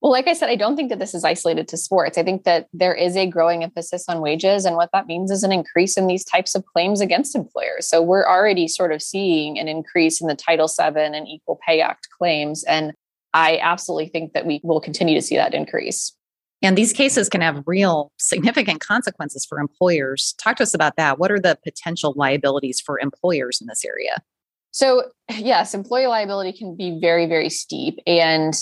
well, 0.04 0.12
like 0.12 0.28
I 0.28 0.34
said, 0.34 0.50
I 0.50 0.56
don't 0.56 0.76
think 0.76 0.90
that 0.90 0.98
this 0.98 1.14
is 1.14 1.24
isolated 1.24 1.66
to 1.68 1.78
sports. 1.78 2.18
I 2.18 2.22
think 2.22 2.44
that 2.44 2.68
there 2.74 2.92
is 2.92 3.16
a 3.16 3.26
growing 3.26 3.64
emphasis 3.64 4.04
on 4.06 4.20
wages. 4.20 4.66
And 4.66 4.76
what 4.76 4.90
that 4.92 5.06
means 5.06 5.30
is 5.30 5.42
an 5.42 5.50
increase 5.50 5.96
in 5.96 6.08
these 6.08 6.26
types 6.26 6.54
of 6.54 6.62
claims 6.66 7.00
against 7.00 7.34
employers. 7.34 7.88
So 7.88 8.02
we're 8.02 8.28
already 8.28 8.68
sort 8.68 8.92
of 8.92 9.00
seeing 9.00 9.58
an 9.58 9.66
increase 9.66 10.20
in 10.20 10.28
the 10.28 10.34
Title 10.34 10.68
VII 10.68 11.00
and 11.00 11.26
Equal 11.26 11.58
Pay 11.66 11.80
Act 11.80 12.08
claims. 12.18 12.64
And 12.64 12.92
I 13.32 13.56
absolutely 13.62 14.08
think 14.08 14.34
that 14.34 14.44
we 14.44 14.60
will 14.62 14.78
continue 14.78 15.14
to 15.14 15.22
see 15.22 15.36
that 15.36 15.54
increase. 15.54 16.14
And 16.60 16.76
these 16.76 16.92
cases 16.92 17.30
can 17.30 17.40
have 17.40 17.62
real 17.64 18.12
significant 18.18 18.80
consequences 18.80 19.46
for 19.46 19.58
employers. 19.58 20.34
Talk 20.38 20.56
to 20.56 20.64
us 20.64 20.74
about 20.74 20.96
that. 20.96 21.18
What 21.18 21.32
are 21.32 21.40
the 21.40 21.58
potential 21.64 22.12
liabilities 22.14 22.78
for 22.78 23.00
employers 23.00 23.58
in 23.58 23.68
this 23.68 23.86
area? 23.86 24.22
So, 24.70 25.04
yes, 25.30 25.72
employee 25.72 26.08
liability 26.08 26.52
can 26.52 26.76
be 26.76 26.98
very, 27.00 27.24
very 27.24 27.48
steep. 27.48 28.00
And 28.06 28.54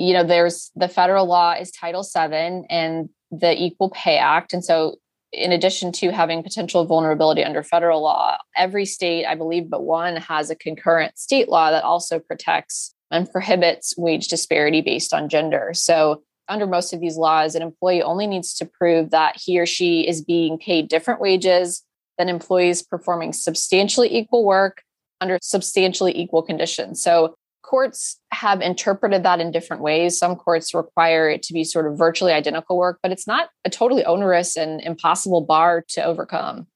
you 0.00 0.14
know, 0.14 0.24
there's 0.24 0.70
the 0.74 0.88
federal 0.88 1.26
law 1.26 1.52
is 1.52 1.70
Title 1.70 2.02
VII 2.02 2.64
and 2.70 3.10
the 3.30 3.54
Equal 3.62 3.90
Pay 3.90 4.16
Act. 4.16 4.54
And 4.54 4.64
so, 4.64 4.96
in 5.30 5.52
addition 5.52 5.92
to 5.92 6.10
having 6.10 6.42
potential 6.42 6.86
vulnerability 6.86 7.44
under 7.44 7.62
federal 7.62 8.02
law, 8.02 8.38
every 8.56 8.86
state, 8.86 9.26
I 9.26 9.34
believe, 9.34 9.68
but 9.68 9.84
one 9.84 10.16
has 10.16 10.48
a 10.48 10.56
concurrent 10.56 11.18
state 11.18 11.50
law 11.50 11.70
that 11.70 11.84
also 11.84 12.18
protects 12.18 12.94
and 13.10 13.30
prohibits 13.30 13.94
wage 13.98 14.28
disparity 14.28 14.80
based 14.80 15.12
on 15.12 15.28
gender. 15.28 15.72
So, 15.74 16.22
under 16.48 16.66
most 16.66 16.94
of 16.94 17.00
these 17.00 17.18
laws, 17.18 17.54
an 17.54 17.60
employee 17.60 18.02
only 18.02 18.26
needs 18.26 18.54
to 18.54 18.64
prove 18.64 19.10
that 19.10 19.36
he 19.36 19.60
or 19.60 19.66
she 19.66 20.08
is 20.08 20.22
being 20.22 20.56
paid 20.56 20.88
different 20.88 21.20
wages 21.20 21.82
than 22.16 22.30
employees 22.30 22.82
performing 22.82 23.34
substantially 23.34 24.16
equal 24.16 24.46
work 24.46 24.82
under 25.20 25.38
substantially 25.42 26.18
equal 26.18 26.40
conditions. 26.40 27.02
So, 27.02 27.34
courts 27.70 28.18
have 28.32 28.60
interpreted 28.60 29.22
that 29.22 29.38
in 29.38 29.52
different 29.52 29.80
ways. 29.80 30.18
Some 30.18 30.34
courts 30.34 30.74
require 30.74 31.30
it 31.30 31.40
to 31.44 31.52
be 31.52 31.62
sort 31.62 31.86
of 31.86 31.96
virtually 31.96 32.32
identical 32.32 32.76
work, 32.76 32.98
but 33.00 33.12
it's 33.12 33.28
not 33.28 33.50
a 33.64 33.70
totally 33.70 34.04
onerous 34.04 34.56
and 34.56 34.80
impossible 34.80 35.42
bar 35.42 35.84
to 35.90 36.04
overcome. 36.04 36.66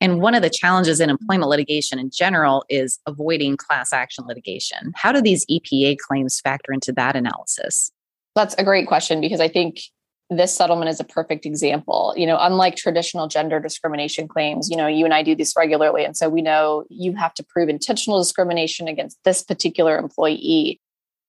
And 0.00 0.20
one 0.20 0.34
of 0.34 0.42
the 0.42 0.50
challenges 0.50 0.98
in 0.98 1.08
employment 1.08 1.50
litigation 1.50 2.00
in 2.00 2.10
general 2.12 2.64
is 2.68 2.98
avoiding 3.06 3.58
class 3.58 3.92
action 3.92 4.24
litigation. 4.26 4.92
How 4.96 5.12
do 5.12 5.22
these 5.22 5.46
EPA 5.46 5.98
claims 5.98 6.40
factor 6.40 6.72
into 6.72 6.92
that 6.94 7.14
analysis? 7.14 7.92
That's 8.34 8.54
a 8.54 8.64
great 8.64 8.88
question 8.88 9.20
because 9.20 9.40
I 9.40 9.48
think 9.48 9.82
this 10.30 10.54
settlement 10.54 10.88
is 10.88 11.00
a 11.00 11.04
perfect 11.04 11.44
example. 11.44 12.14
You 12.16 12.24
know, 12.24 12.38
unlike 12.40 12.76
traditional 12.76 13.26
gender 13.26 13.58
discrimination 13.58 14.28
claims, 14.28 14.70
you 14.70 14.76
know, 14.76 14.86
you 14.86 15.04
and 15.04 15.12
I 15.12 15.24
do 15.24 15.34
this 15.34 15.54
regularly. 15.56 16.04
And 16.04 16.16
so 16.16 16.28
we 16.28 16.40
know 16.40 16.84
you 16.88 17.16
have 17.16 17.34
to 17.34 17.44
prove 17.44 17.68
intentional 17.68 18.18
discrimination 18.18 18.86
against 18.86 19.18
this 19.24 19.42
particular 19.42 19.98
employee. 19.98 20.80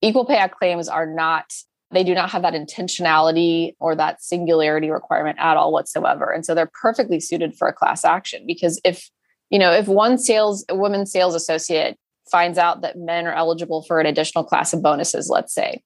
Equal 0.01 0.25
Pay 0.25 0.37
Act 0.37 0.55
claims 0.55 0.87
are 0.87 1.07
not, 1.07 1.51
they 1.89 2.03
do 2.03 2.13
not 2.13 2.29
have 2.29 2.43
that 2.43 2.53
intentionality 2.53 3.73
or 3.79 3.95
that 3.95 4.21
singularity 4.21 4.91
requirement 4.91 5.39
at 5.39 5.57
all 5.57 5.73
whatsoever. 5.73 6.31
And 6.31 6.45
so 6.45 6.53
they're 6.53 6.71
perfectly 6.79 7.19
suited 7.19 7.55
for 7.55 7.67
a 7.67 7.73
class 7.73 8.05
action 8.05 8.43
because 8.45 8.79
if, 8.85 9.09
you 9.49 9.57
know, 9.57 9.71
if 9.71 9.87
one 9.87 10.19
sales, 10.19 10.63
a 10.69 10.75
woman 10.75 11.07
sales 11.07 11.33
associate 11.33 11.97
finds 12.31 12.59
out 12.59 12.81
that 12.81 12.99
men 12.99 13.25
are 13.25 13.33
eligible 13.33 13.81
for 13.81 13.99
an 13.99 14.05
additional 14.05 14.43
class 14.43 14.73
of 14.73 14.83
bonuses, 14.83 15.27
let's 15.27 15.53
say, 15.53 15.81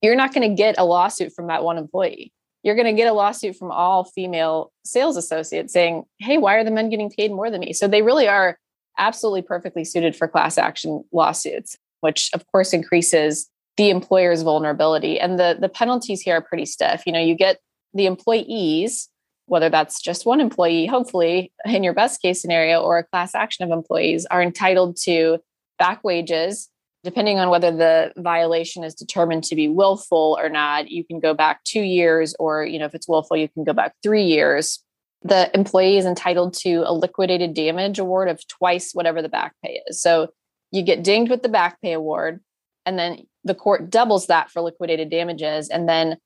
you're 0.00 0.16
not 0.16 0.32
going 0.32 0.48
to 0.48 0.54
get 0.54 0.76
a 0.78 0.84
lawsuit 0.84 1.32
from 1.34 1.48
that 1.48 1.62
one 1.62 1.76
employee 1.76 2.32
you're 2.64 2.74
going 2.74 2.86
to 2.86 2.92
get 2.92 3.08
a 3.08 3.12
lawsuit 3.12 3.56
from 3.56 3.70
all 3.70 4.04
female 4.04 4.72
sales 4.84 5.16
associates 5.16 5.72
saying, 5.72 6.04
Hey, 6.18 6.38
why 6.38 6.54
are 6.54 6.64
the 6.64 6.70
men 6.70 6.90
getting 6.90 7.10
paid 7.10 7.30
more 7.30 7.50
than 7.50 7.60
me? 7.60 7.72
So 7.72 7.86
they 7.86 8.02
really 8.02 8.26
are 8.26 8.58
absolutely 8.98 9.42
perfectly 9.42 9.84
suited 9.84 10.16
for 10.16 10.26
class 10.26 10.56
action 10.56 11.04
lawsuits, 11.12 11.76
which 12.00 12.30
of 12.32 12.44
course 12.50 12.72
increases 12.72 13.48
the 13.76 13.90
employer's 13.90 14.42
vulnerability. 14.42 15.20
And 15.20 15.38
the, 15.38 15.56
the 15.60 15.68
penalties 15.68 16.22
here 16.22 16.36
are 16.36 16.40
pretty 16.40 16.64
stiff. 16.64 17.02
You 17.06 17.12
know, 17.12 17.20
you 17.20 17.34
get 17.34 17.58
the 17.92 18.06
employees, 18.06 19.08
whether 19.46 19.68
that's 19.68 20.00
just 20.00 20.24
one 20.24 20.40
employee, 20.40 20.86
hopefully 20.86 21.52
in 21.66 21.84
your 21.84 21.92
best 21.92 22.22
case 22.22 22.40
scenario, 22.40 22.80
or 22.80 22.98
a 22.98 23.04
class 23.04 23.34
action 23.34 23.64
of 23.64 23.76
employees, 23.76 24.26
are 24.26 24.42
entitled 24.42 24.96
to 25.02 25.38
back 25.78 26.02
wages 26.02 26.70
depending 27.04 27.38
on 27.38 27.50
whether 27.50 27.70
the 27.70 28.12
violation 28.16 28.82
is 28.82 28.94
determined 28.94 29.44
to 29.44 29.54
be 29.54 29.68
willful 29.68 30.36
or 30.40 30.48
not 30.48 30.90
you 30.90 31.04
can 31.04 31.20
go 31.20 31.34
back 31.34 31.62
two 31.64 31.82
years 31.82 32.34
or 32.40 32.64
you 32.64 32.78
know 32.78 32.86
if 32.86 32.94
it's 32.94 33.06
willful 33.06 33.36
you 33.36 33.48
can 33.48 33.62
go 33.62 33.72
back 33.72 33.94
three 34.02 34.24
years. 34.24 34.80
The 35.22 35.50
employee 35.54 35.96
is 35.96 36.04
entitled 36.04 36.54
to 36.64 36.82
a 36.86 36.92
liquidated 36.92 37.54
damage 37.54 37.98
award 37.98 38.28
of 38.28 38.46
twice 38.48 38.92
whatever 38.92 39.22
the 39.22 39.28
back 39.28 39.54
pay 39.64 39.80
is. 39.86 40.00
So 40.00 40.28
you 40.70 40.82
get 40.82 41.04
dinged 41.04 41.30
with 41.30 41.42
the 41.42 41.48
back 41.48 41.80
pay 41.80 41.92
award 41.92 42.40
and 42.84 42.98
then 42.98 43.26
the 43.44 43.54
court 43.54 43.90
doubles 43.90 44.26
that 44.26 44.50
for 44.50 44.62
liquidated 44.62 45.10
damages 45.10 45.68
and 45.68 45.88
then 45.88 46.16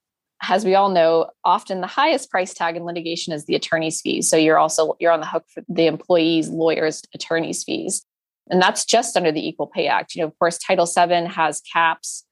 as 0.49 0.65
we 0.65 0.77
all 0.77 0.89
know 0.89 1.31
often 1.45 1.81
the 1.81 1.89
highest 1.89 2.31
price 2.31 2.55
tag 2.55 2.77
in 2.77 2.85
litigation 2.85 3.33
is 3.33 3.47
the 3.47 3.57
attorney's 3.57 4.01
fees. 4.01 4.31
So 4.31 4.37
you're 4.37 4.59
also 4.59 4.97
you're 5.01 5.13
on 5.13 5.21
the 5.21 5.27
hook 5.27 5.45
for 5.53 5.65
the 5.69 5.87
employee's 5.87 6.49
lawyer's 6.49 7.03
attorney's 7.13 7.65
fees 7.65 8.05
and 8.51 8.61
that's 8.61 8.85
just 8.85 9.17
under 9.17 9.33
the 9.33 9.47
Equal 9.47 9.67
Pay 9.67 9.87
Act. 9.87 10.15
You 10.15 10.23
know, 10.23 10.29
of 10.29 10.39
course, 10.39 10.59
Title 10.59 10.87
VII 10.87 11.27
has 11.27 11.61
caps 11.73 12.25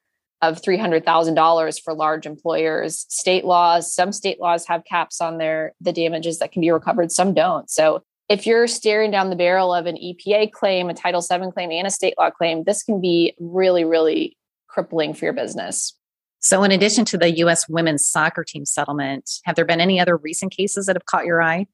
of 0.42 0.61
$300,000 0.61 1.82
for 1.82 1.94
large 1.94 2.26
employers. 2.26 3.06
State 3.08 3.44
laws, 3.44 3.92
some 3.92 4.12
state 4.12 4.40
laws 4.40 4.66
have 4.66 4.85
caps 4.85 5.20
on 5.20 5.38
their 5.38 5.73
the 5.80 5.92
damages 5.92 6.38
that 6.38 6.52
can 6.52 6.61
be 6.61 6.70
recovered, 6.70 7.11
some 7.11 7.32
don't. 7.32 7.70
So 7.70 8.02
if 8.28 8.46
you're 8.46 8.66
staring 8.66 9.11
down 9.11 9.30
the 9.30 9.37
barrel 9.37 9.73
of 9.73 9.87
an 9.87 9.96
EPA 9.96 10.52
claim, 10.52 10.88
a 10.88 10.94
Title 10.94 11.20
VII 11.20 11.50
claim, 11.52 11.70
and 11.70 11.87
a 11.87 11.90
state 11.90 12.14
law 12.18 12.30
claim, 12.30 12.64
this 12.64 12.82
can 12.82 13.00
be 13.00 13.35
really, 13.38 13.85
really 13.85 14.37
crippling 14.68 15.14
for 15.14 15.25
your 15.26 15.35
business. 15.35 15.94
So, 16.40 16.62
in 16.62 16.70
addition 16.70 17.04
to 17.06 17.18
the 17.18 17.37
U.S. 17.38 17.68
women's 17.68 18.06
soccer 18.06 18.44
team 18.44 18.66
settlement, 18.66 19.30
have 19.44 19.56
there 19.56 19.64
been 19.64 19.80
any 19.80 19.99
other 19.99 20.16
recent 20.16 20.52
cases 20.52 20.87
that 20.87 20.96
have 20.96 21.06
caught 21.06 21.25
your 21.25 21.42
eye? 21.42 21.66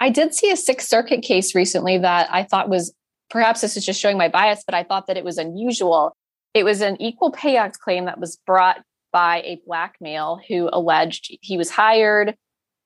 I 0.00 0.10
did 0.10 0.34
see 0.34 0.50
a 0.50 0.56
Sixth 0.56 0.88
Circuit 0.88 1.22
case 1.22 1.54
recently 1.54 1.98
that 1.98 2.28
I 2.32 2.42
thought 2.42 2.68
was 2.68 2.92
perhaps 3.30 3.60
this 3.60 3.76
is 3.76 3.84
just 3.84 4.00
showing 4.00 4.18
my 4.18 4.28
bias, 4.28 4.62
but 4.64 4.74
I 4.74 4.82
thought 4.82 5.06
that 5.06 5.16
it 5.16 5.24
was 5.24 5.38
unusual. 5.38 6.16
It 6.54 6.64
was 6.64 6.80
an 6.80 7.00
Equal 7.00 7.30
Pay 7.30 7.56
Act 7.56 7.78
claim 7.78 8.06
that 8.06 8.20
was 8.20 8.36
brought 8.46 8.82
by 9.12 9.42
a 9.44 9.60
black 9.66 9.96
male 10.00 10.40
who 10.48 10.68
alleged 10.72 11.36
he 11.40 11.56
was 11.56 11.70
hired. 11.70 12.34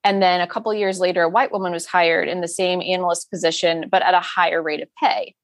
And 0.04 0.22
then 0.22 0.40
a 0.40 0.46
couple 0.46 0.74
years 0.74 0.98
later, 0.98 1.22
a 1.22 1.28
white 1.28 1.52
woman 1.52 1.72
was 1.72 1.86
hired 1.86 2.28
in 2.28 2.40
the 2.40 2.48
same 2.48 2.82
analyst 2.82 3.30
position, 3.30 3.86
but 3.90 4.02
at 4.02 4.14
a 4.14 4.20
higher 4.20 4.62
rate 4.62 4.82
of 4.82 4.88
pay. 5.00 5.34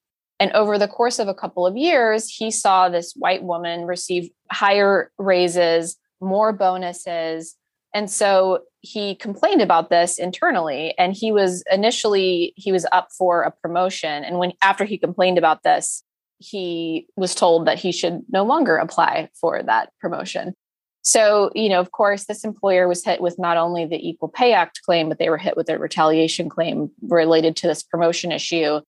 And 0.41 0.53
over 0.53 0.79
the 0.79 0.89
course 0.89 1.19
of 1.19 1.29
a 1.29 1.35
couple 1.35 1.67
of 1.67 1.77
years, 1.77 2.29
he 2.29 2.51
saw 2.51 2.89
this 2.89 3.13
white 3.15 3.43
woman 3.43 3.87
receive 3.87 4.31
higher 4.51 5.11
raises, 5.19 5.97
more 6.21 6.53
bonuses, 6.53 7.57
and 7.95 8.11
so 8.11 8.61
he 8.81 9.15
complained 9.17 9.61
about 9.61 9.91
this 9.91 10.19
internally 10.19 10.95
and 10.99 11.13
he 11.13 11.33
was 11.33 11.65
initially 11.71 12.53
he 12.57 12.71
was 12.71 12.87
up 12.93 13.09
for 13.17 13.43
a 13.43 13.51
promotion 13.51 14.25
and 14.25 14.39
when 14.39 14.53
after 14.63 14.85
he 14.85 14.97
complained 14.97 15.39
about 15.39 15.63
this 15.63 16.05
he 16.39 17.07
was 17.17 17.35
told 17.35 17.67
that 17.67 17.79
he 17.79 17.91
should 17.91 18.23
no 18.29 18.45
longer 18.45 18.77
apply 18.77 19.29
for 19.41 19.61
that 19.65 19.91
promotion. 20.01 20.55
So 21.03 21.51
you 21.55 21.69
know 21.69 21.81
of 21.81 21.91
course 21.91 22.27
this 22.27 22.45
employer 22.45 22.87
was 22.87 23.05
hit 23.05 23.21
with 23.21 23.39
not 23.39 23.57
only 23.57 23.85
the 23.85 24.09
equal 24.09 24.29
pay 24.29 24.53
act 24.53 24.81
claim 24.85 25.09
but 25.09 25.19
they 25.19 25.31
were 25.31 25.39
hit 25.39 25.57
with 25.57 25.69
a 25.69 25.79
retaliation 25.79 26.49
claim 26.49 26.91
related 27.03 27.57
to 27.57 27.67
this 27.67 27.83
promotion 27.83 28.31
issue. 28.31 28.81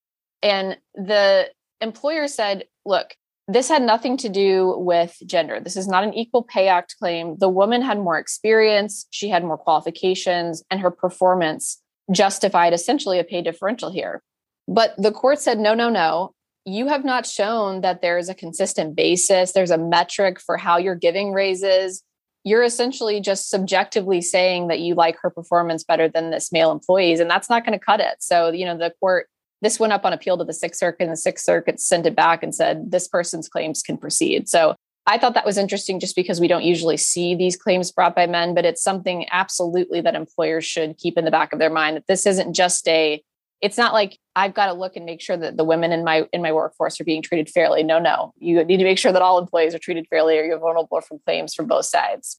And 0.42 0.78
the 0.94 1.50
employer 1.80 2.28
said 2.28 2.64
look 2.84 3.16
this 3.52 3.68
had 3.68 3.82
nothing 3.82 4.16
to 4.18 4.28
do 4.28 4.74
with 4.78 5.16
gender. 5.26 5.60
This 5.60 5.76
is 5.76 5.88
not 5.88 6.04
an 6.04 6.14
Equal 6.14 6.42
Pay 6.42 6.68
Act 6.68 6.96
claim. 6.98 7.36
The 7.38 7.48
woman 7.48 7.82
had 7.82 7.98
more 7.98 8.18
experience, 8.18 9.06
she 9.10 9.28
had 9.28 9.44
more 9.44 9.58
qualifications, 9.58 10.62
and 10.70 10.80
her 10.80 10.90
performance 10.90 11.82
justified 12.12 12.72
essentially 12.72 13.18
a 13.18 13.24
pay 13.24 13.42
differential 13.42 13.90
here. 13.90 14.22
But 14.68 14.94
the 14.98 15.12
court 15.12 15.40
said, 15.40 15.58
no, 15.58 15.74
no, 15.74 15.88
no. 15.88 16.34
You 16.64 16.88
have 16.88 17.04
not 17.04 17.26
shown 17.26 17.80
that 17.80 18.02
there 18.02 18.18
is 18.18 18.28
a 18.28 18.34
consistent 18.34 18.94
basis, 18.94 19.52
there's 19.52 19.70
a 19.70 19.78
metric 19.78 20.38
for 20.40 20.56
how 20.56 20.76
you're 20.76 20.94
giving 20.94 21.32
raises. 21.32 22.02
You're 22.44 22.62
essentially 22.62 23.20
just 23.20 23.50
subjectively 23.50 24.20
saying 24.20 24.68
that 24.68 24.80
you 24.80 24.94
like 24.94 25.16
her 25.22 25.30
performance 25.30 25.84
better 25.84 26.08
than 26.08 26.30
this 26.30 26.52
male 26.52 26.70
employee's, 26.70 27.20
and 27.20 27.30
that's 27.30 27.50
not 27.50 27.64
going 27.64 27.78
to 27.78 27.84
cut 27.84 28.00
it. 28.00 28.16
So, 28.20 28.50
you 28.50 28.64
know, 28.64 28.76
the 28.76 28.92
court 29.00 29.28
this 29.62 29.78
went 29.78 29.92
up 29.92 30.04
on 30.04 30.12
appeal 30.12 30.38
to 30.38 30.44
the 30.44 30.52
Sixth 30.52 30.78
Circuit, 30.78 31.04
and 31.04 31.12
the 31.12 31.16
Sixth 31.16 31.44
Circuit 31.44 31.80
sent 31.80 32.06
it 32.06 32.16
back 32.16 32.42
and 32.42 32.54
said 32.54 32.90
this 32.90 33.08
person's 33.08 33.48
claims 33.48 33.82
can 33.82 33.96
proceed. 33.96 34.48
So 34.48 34.74
I 35.06 35.18
thought 35.18 35.34
that 35.34 35.46
was 35.46 35.58
interesting 35.58 35.98
just 35.98 36.14
because 36.14 36.40
we 36.40 36.48
don't 36.48 36.62
usually 36.62 36.96
see 36.96 37.34
these 37.34 37.56
claims 37.56 37.90
brought 37.90 38.14
by 38.14 38.26
men, 38.26 38.54
but 38.54 38.64
it's 38.64 38.82
something 38.82 39.26
absolutely 39.30 40.00
that 40.02 40.14
employers 40.14 40.64
should 40.64 40.98
keep 40.98 41.18
in 41.18 41.24
the 41.24 41.30
back 41.30 41.52
of 41.52 41.58
their 41.58 41.70
mind 41.70 41.96
that 41.96 42.06
this 42.06 42.26
isn't 42.26 42.54
just 42.54 42.86
a 42.88 43.22
it's 43.60 43.76
not 43.76 43.92
like 43.92 44.18
I've 44.36 44.54
got 44.54 44.66
to 44.66 44.72
look 44.72 44.96
and 44.96 45.04
make 45.04 45.20
sure 45.20 45.36
that 45.36 45.56
the 45.56 45.64
women 45.64 45.92
in 45.92 46.02
my 46.02 46.26
in 46.32 46.40
my 46.40 46.52
workforce 46.52 47.00
are 47.00 47.04
being 47.04 47.22
treated 47.22 47.50
fairly. 47.50 47.82
No, 47.82 47.98
no. 47.98 48.32
You 48.38 48.64
need 48.64 48.78
to 48.78 48.84
make 48.84 48.98
sure 48.98 49.12
that 49.12 49.20
all 49.20 49.38
employees 49.38 49.74
are 49.74 49.78
treated 49.78 50.06
fairly 50.08 50.38
or 50.38 50.44
you're 50.44 50.58
vulnerable 50.58 51.00
from 51.02 51.18
claims 51.26 51.54
from 51.54 51.66
both 51.66 51.84
sides. 51.84 52.38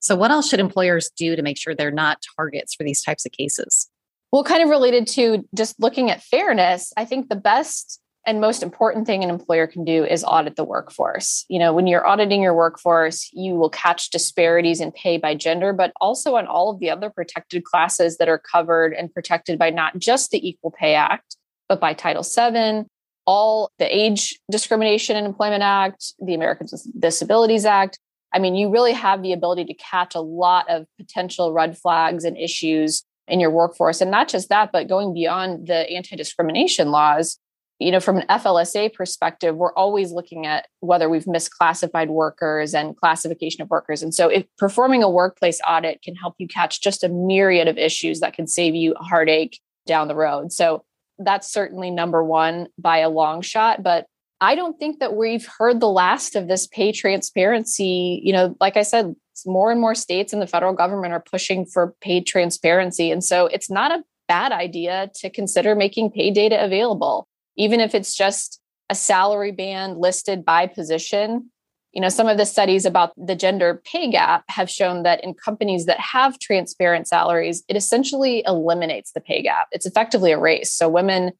So 0.00 0.14
what 0.14 0.30
else 0.30 0.48
should 0.48 0.60
employers 0.60 1.10
do 1.16 1.36
to 1.36 1.42
make 1.42 1.58
sure 1.58 1.74
they're 1.74 1.90
not 1.90 2.22
targets 2.36 2.74
for 2.74 2.84
these 2.84 3.02
types 3.02 3.24
of 3.24 3.32
cases? 3.32 3.88
Well, 4.32 4.44
kind 4.44 4.62
of 4.62 4.68
related 4.68 5.06
to 5.08 5.46
just 5.54 5.80
looking 5.80 6.10
at 6.10 6.22
fairness, 6.22 6.92
I 6.96 7.04
think 7.04 7.28
the 7.28 7.36
best 7.36 8.00
and 8.26 8.42
most 8.42 8.62
important 8.62 9.06
thing 9.06 9.24
an 9.24 9.30
employer 9.30 9.66
can 9.66 9.86
do 9.86 10.04
is 10.04 10.22
audit 10.22 10.54
the 10.54 10.64
workforce. 10.64 11.46
You 11.48 11.58
know, 11.58 11.72
when 11.72 11.86
you're 11.86 12.06
auditing 12.06 12.42
your 12.42 12.52
workforce, 12.52 13.30
you 13.32 13.54
will 13.54 13.70
catch 13.70 14.10
disparities 14.10 14.82
in 14.82 14.92
pay 14.92 15.16
by 15.16 15.34
gender, 15.34 15.72
but 15.72 15.92
also 15.98 16.36
on 16.36 16.46
all 16.46 16.70
of 16.70 16.78
the 16.78 16.90
other 16.90 17.08
protected 17.08 17.64
classes 17.64 18.18
that 18.18 18.28
are 18.28 18.38
covered 18.38 18.92
and 18.92 19.12
protected 19.12 19.58
by 19.58 19.70
not 19.70 19.98
just 19.98 20.30
the 20.30 20.46
Equal 20.46 20.72
Pay 20.72 20.94
Act, 20.94 21.36
but 21.70 21.80
by 21.80 21.94
Title 21.94 22.22
VII, 22.22 22.86
all 23.26 23.70
the 23.78 23.96
Age 23.96 24.38
Discrimination 24.50 25.16
and 25.16 25.26
Employment 25.26 25.62
Act, 25.62 26.12
the 26.20 26.34
Americans 26.34 26.72
with 26.72 27.00
Disabilities 27.00 27.64
Act. 27.64 27.98
I 28.34 28.40
mean, 28.40 28.54
you 28.54 28.70
really 28.70 28.92
have 28.92 29.22
the 29.22 29.32
ability 29.32 29.64
to 29.66 29.74
catch 29.74 30.14
a 30.14 30.20
lot 30.20 30.68
of 30.68 30.84
potential 30.98 31.54
red 31.54 31.78
flags 31.78 32.24
and 32.24 32.36
issues 32.36 33.04
in 33.28 33.40
your 33.40 33.50
workforce. 33.50 34.00
And 34.00 34.10
not 34.10 34.28
just 34.28 34.48
that, 34.48 34.70
but 34.72 34.88
going 34.88 35.14
beyond 35.14 35.66
the 35.66 35.88
anti 35.90 36.16
discrimination 36.16 36.90
laws, 36.90 37.38
you 37.78 37.92
know, 37.92 38.00
from 38.00 38.18
an 38.18 38.26
FLSA 38.28 38.92
perspective, 38.92 39.54
we're 39.54 39.72
always 39.74 40.10
looking 40.10 40.46
at 40.46 40.66
whether 40.80 41.08
we've 41.08 41.26
misclassified 41.26 42.08
workers 42.08 42.74
and 42.74 42.96
classification 42.96 43.62
of 43.62 43.70
workers. 43.70 44.02
And 44.02 44.12
so, 44.12 44.28
if 44.28 44.46
performing 44.58 45.02
a 45.02 45.10
workplace 45.10 45.60
audit 45.66 46.02
can 46.02 46.16
help 46.16 46.34
you 46.38 46.48
catch 46.48 46.80
just 46.82 47.04
a 47.04 47.08
myriad 47.08 47.68
of 47.68 47.78
issues 47.78 48.20
that 48.20 48.34
can 48.34 48.48
save 48.48 48.74
you 48.74 48.94
a 48.94 49.04
heartache 49.04 49.60
down 49.86 50.08
the 50.08 50.16
road. 50.16 50.52
So, 50.52 50.84
that's 51.20 51.52
certainly 51.52 51.90
number 51.90 52.22
one 52.22 52.66
by 52.78 52.98
a 52.98 53.08
long 53.08 53.42
shot. 53.42 53.82
But 53.82 54.06
I 54.40 54.54
don't 54.54 54.78
think 54.78 55.00
that 55.00 55.16
we've 55.16 55.46
heard 55.58 55.80
the 55.80 55.88
last 55.88 56.36
of 56.36 56.46
this 56.46 56.66
pay 56.66 56.92
transparency. 56.92 58.20
You 58.22 58.32
know, 58.32 58.56
like 58.60 58.76
I 58.76 58.82
said, 58.82 59.14
more 59.46 59.70
and 59.70 59.80
more 59.80 59.94
states 59.94 60.32
and 60.32 60.40
the 60.40 60.46
federal 60.46 60.72
government 60.72 61.12
are 61.12 61.20
pushing 61.20 61.66
for 61.66 61.94
paid 62.00 62.26
transparency. 62.26 63.10
And 63.10 63.22
so 63.22 63.46
it's 63.46 63.70
not 63.70 63.90
a 63.90 64.04
bad 64.26 64.52
idea 64.52 65.10
to 65.16 65.30
consider 65.30 65.74
making 65.74 66.10
pay 66.10 66.30
data 66.30 66.62
available, 66.62 67.26
even 67.56 67.80
if 67.80 67.94
it's 67.94 68.14
just 68.14 68.60
a 68.90 68.94
salary 68.94 69.52
band 69.52 69.98
listed 69.98 70.44
by 70.44 70.66
position. 70.66 71.50
you 71.92 72.00
know, 72.00 72.08
some 72.08 72.28
of 72.28 72.36
the 72.36 72.46
studies 72.46 72.84
about 72.84 73.12
the 73.16 73.34
gender 73.34 73.82
pay 73.84 74.10
gap 74.10 74.44
have 74.48 74.70
shown 74.70 75.02
that 75.04 75.22
in 75.24 75.34
companies 75.34 75.86
that 75.86 75.98
have 75.98 76.38
transparent 76.38 77.08
salaries, 77.08 77.64
it 77.68 77.76
essentially 77.76 78.42
eliminates 78.46 79.12
the 79.12 79.20
pay 79.20 79.42
gap. 79.42 79.68
It's 79.72 79.86
effectively 79.86 80.32
a 80.32 80.38
race. 80.38 80.72
So 80.72 80.88
women 80.88 81.32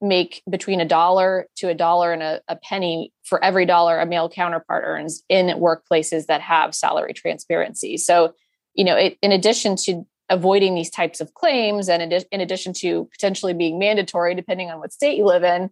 make 0.00 0.42
between 0.48 0.80
a 0.80 0.84
dollar 0.84 1.46
to 1.56 1.68
a 1.68 1.74
dollar 1.74 2.12
and 2.12 2.22
a, 2.22 2.40
a 2.48 2.56
penny 2.56 3.12
for 3.24 3.42
every 3.42 3.66
dollar 3.66 3.98
a 3.98 4.06
male 4.06 4.28
counterpart 4.28 4.84
earns 4.86 5.22
in 5.28 5.46
workplaces 5.58 6.26
that 6.26 6.40
have 6.40 6.74
salary 6.74 7.12
transparency. 7.12 7.96
So, 7.96 8.34
you 8.74 8.84
know, 8.84 8.96
it, 8.96 9.18
in 9.22 9.32
addition 9.32 9.76
to 9.84 10.06
avoiding 10.30 10.74
these 10.74 10.90
types 10.90 11.20
of 11.20 11.34
claims 11.34 11.88
and 11.88 12.12
in 12.30 12.40
addition 12.40 12.72
to 12.74 13.08
potentially 13.12 13.54
being 13.54 13.78
mandatory 13.78 14.34
depending 14.34 14.70
on 14.70 14.78
what 14.78 14.92
state 14.92 15.16
you 15.16 15.24
live 15.24 15.42
in 15.42 15.70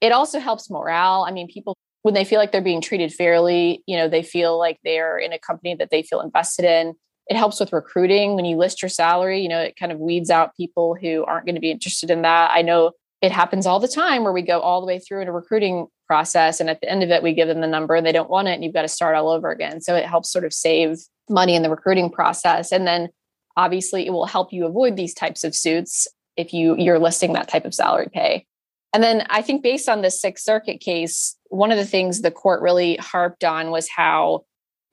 it 0.00 0.10
also 0.10 0.40
helps 0.40 0.68
morale 0.68 1.24
i 1.24 1.30
mean 1.30 1.46
people 1.46 1.76
when 2.02 2.14
they 2.14 2.24
feel 2.24 2.38
like 2.38 2.52
they're 2.52 2.60
being 2.60 2.80
treated 2.80 3.12
fairly, 3.12 3.82
you 3.86 3.96
know, 3.96 4.08
they 4.08 4.22
feel 4.22 4.58
like 4.58 4.78
they're 4.84 5.18
in 5.18 5.32
a 5.32 5.38
company 5.38 5.74
that 5.76 5.90
they 5.90 6.02
feel 6.02 6.20
invested 6.20 6.64
in. 6.64 6.94
It 7.28 7.36
helps 7.36 7.60
with 7.60 7.72
recruiting. 7.72 8.34
When 8.34 8.44
you 8.44 8.56
list 8.56 8.82
your 8.82 8.88
salary, 8.88 9.40
you 9.40 9.48
know, 9.48 9.60
it 9.60 9.76
kind 9.76 9.92
of 9.92 10.00
weeds 10.00 10.28
out 10.28 10.56
people 10.56 10.96
who 11.00 11.24
aren't 11.24 11.46
going 11.46 11.54
to 11.54 11.60
be 11.60 11.70
interested 11.70 12.10
in 12.10 12.22
that. 12.22 12.50
I 12.52 12.62
know 12.62 12.92
it 13.22 13.30
happens 13.30 13.66
all 13.66 13.78
the 13.78 13.88
time 13.88 14.24
where 14.24 14.32
we 14.32 14.42
go 14.42 14.60
all 14.60 14.80
the 14.80 14.86
way 14.86 14.98
through 14.98 15.22
in 15.22 15.28
a 15.28 15.32
recruiting 15.32 15.86
process 16.08 16.58
and 16.58 16.68
at 16.68 16.80
the 16.80 16.90
end 16.90 17.04
of 17.04 17.10
it 17.10 17.22
we 17.22 17.32
give 17.32 17.48
them 17.48 17.60
the 17.60 17.68
number 17.68 17.94
and 17.94 18.04
they 18.04 18.12
don't 18.12 18.28
want 18.28 18.48
it 18.48 18.52
and 18.52 18.64
you've 18.64 18.74
got 18.74 18.82
to 18.82 18.88
start 18.88 19.14
all 19.14 19.30
over 19.30 19.50
again. 19.50 19.80
So 19.80 19.94
it 19.94 20.04
helps 20.04 20.30
sort 20.30 20.44
of 20.44 20.52
save 20.52 20.98
money 21.30 21.54
in 21.54 21.62
the 21.62 21.70
recruiting 21.70 22.10
process 22.10 22.72
and 22.72 22.86
then 22.86 23.08
obviously 23.56 24.06
it 24.06 24.10
will 24.10 24.26
help 24.26 24.52
you 24.52 24.66
avoid 24.66 24.96
these 24.96 25.14
types 25.14 25.44
of 25.44 25.54
suits 25.54 26.08
if 26.36 26.52
you 26.52 26.76
you're 26.76 26.98
listing 26.98 27.32
that 27.34 27.48
type 27.48 27.64
of 27.64 27.72
salary 27.72 28.08
pay. 28.12 28.44
And 28.92 29.02
then 29.02 29.24
I 29.30 29.40
think 29.40 29.62
based 29.62 29.88
on 29.88 30.02
the 30.02 30.10
Sixth 30.10 30.44
Circuit 30.44 30.80
case, 30.80 31.36
one 31.48 31.70
of 31.70 31.78
the 31.78 31.86
things 31.86 32.20
the 32.20 32.30
court 32.30 32.60
really 32.60 32.96
harped 32.96 33.44
on 33.44 33.70
was 33.70 33.88
how 33.88 34.44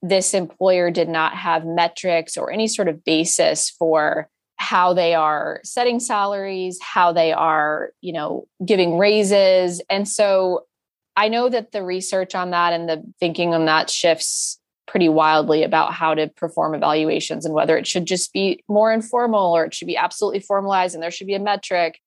this 0.02 0.34
employer 0.34 0.92
did 0.92 1.10
not 1.10 1.36
have 1.36 1.66
metrics 1.66 2.38
or 2.38 2.52
any 2.52 2.68
sort 2.68 2.88
of 2.88 3.04
basis 3.04 3.70
for 3.72 4.30
how 4.70 4.94
they 4.94 5.16
are 5.16 5.60
setting 5.64 6.00
salaries, 6.00 6.78
how 6.80 7.12
they 7.12 7.34
are, 7.34 7.90
you 8.02 8.14
know, 8.14 8.48
giving 8.64 9.00
raises. 9.00 9.82
And 9.90 10.08
so 10.08 10.68
I 11.16 11.28
know 11.28 11.50
that 11.50 11.72
the 11.72 11.84
research 11.84 12.36
on 12.36 12.52
that 12.52 12.72
and 12.72 12.88
the 12.88 13.04
thinking 13.20 13.56
on 13.56 13.66
that 13.66 13.90
shifts 13.90 14.60
pretty 14.86 15.10
wildly 15.10 15.64
about 15.64 15.94
how 15.94 16.14
to 16.14 16.28
perform 16.28 16.76
evaluations 16.76 17.46
and 17.46 17.56
whether 17.56 17.80
it 17.80 17.88
should 17.88 18.06
just 18.06 18.32
be 18.32 18.64
more 18.68 18.94
informal 18.94 19.58
or 19.58 19.66
it 19.66 19.74
should 19.74 19.88
be 19.88 19.98
absolutely 19.98 20.40
formalized 20.40 20.94
and 20.94 21.02
there 21.02 21.10
should 21.10 21.26
be 21.26 21.34
a 21.34 21.40
metric. 21.40 22.00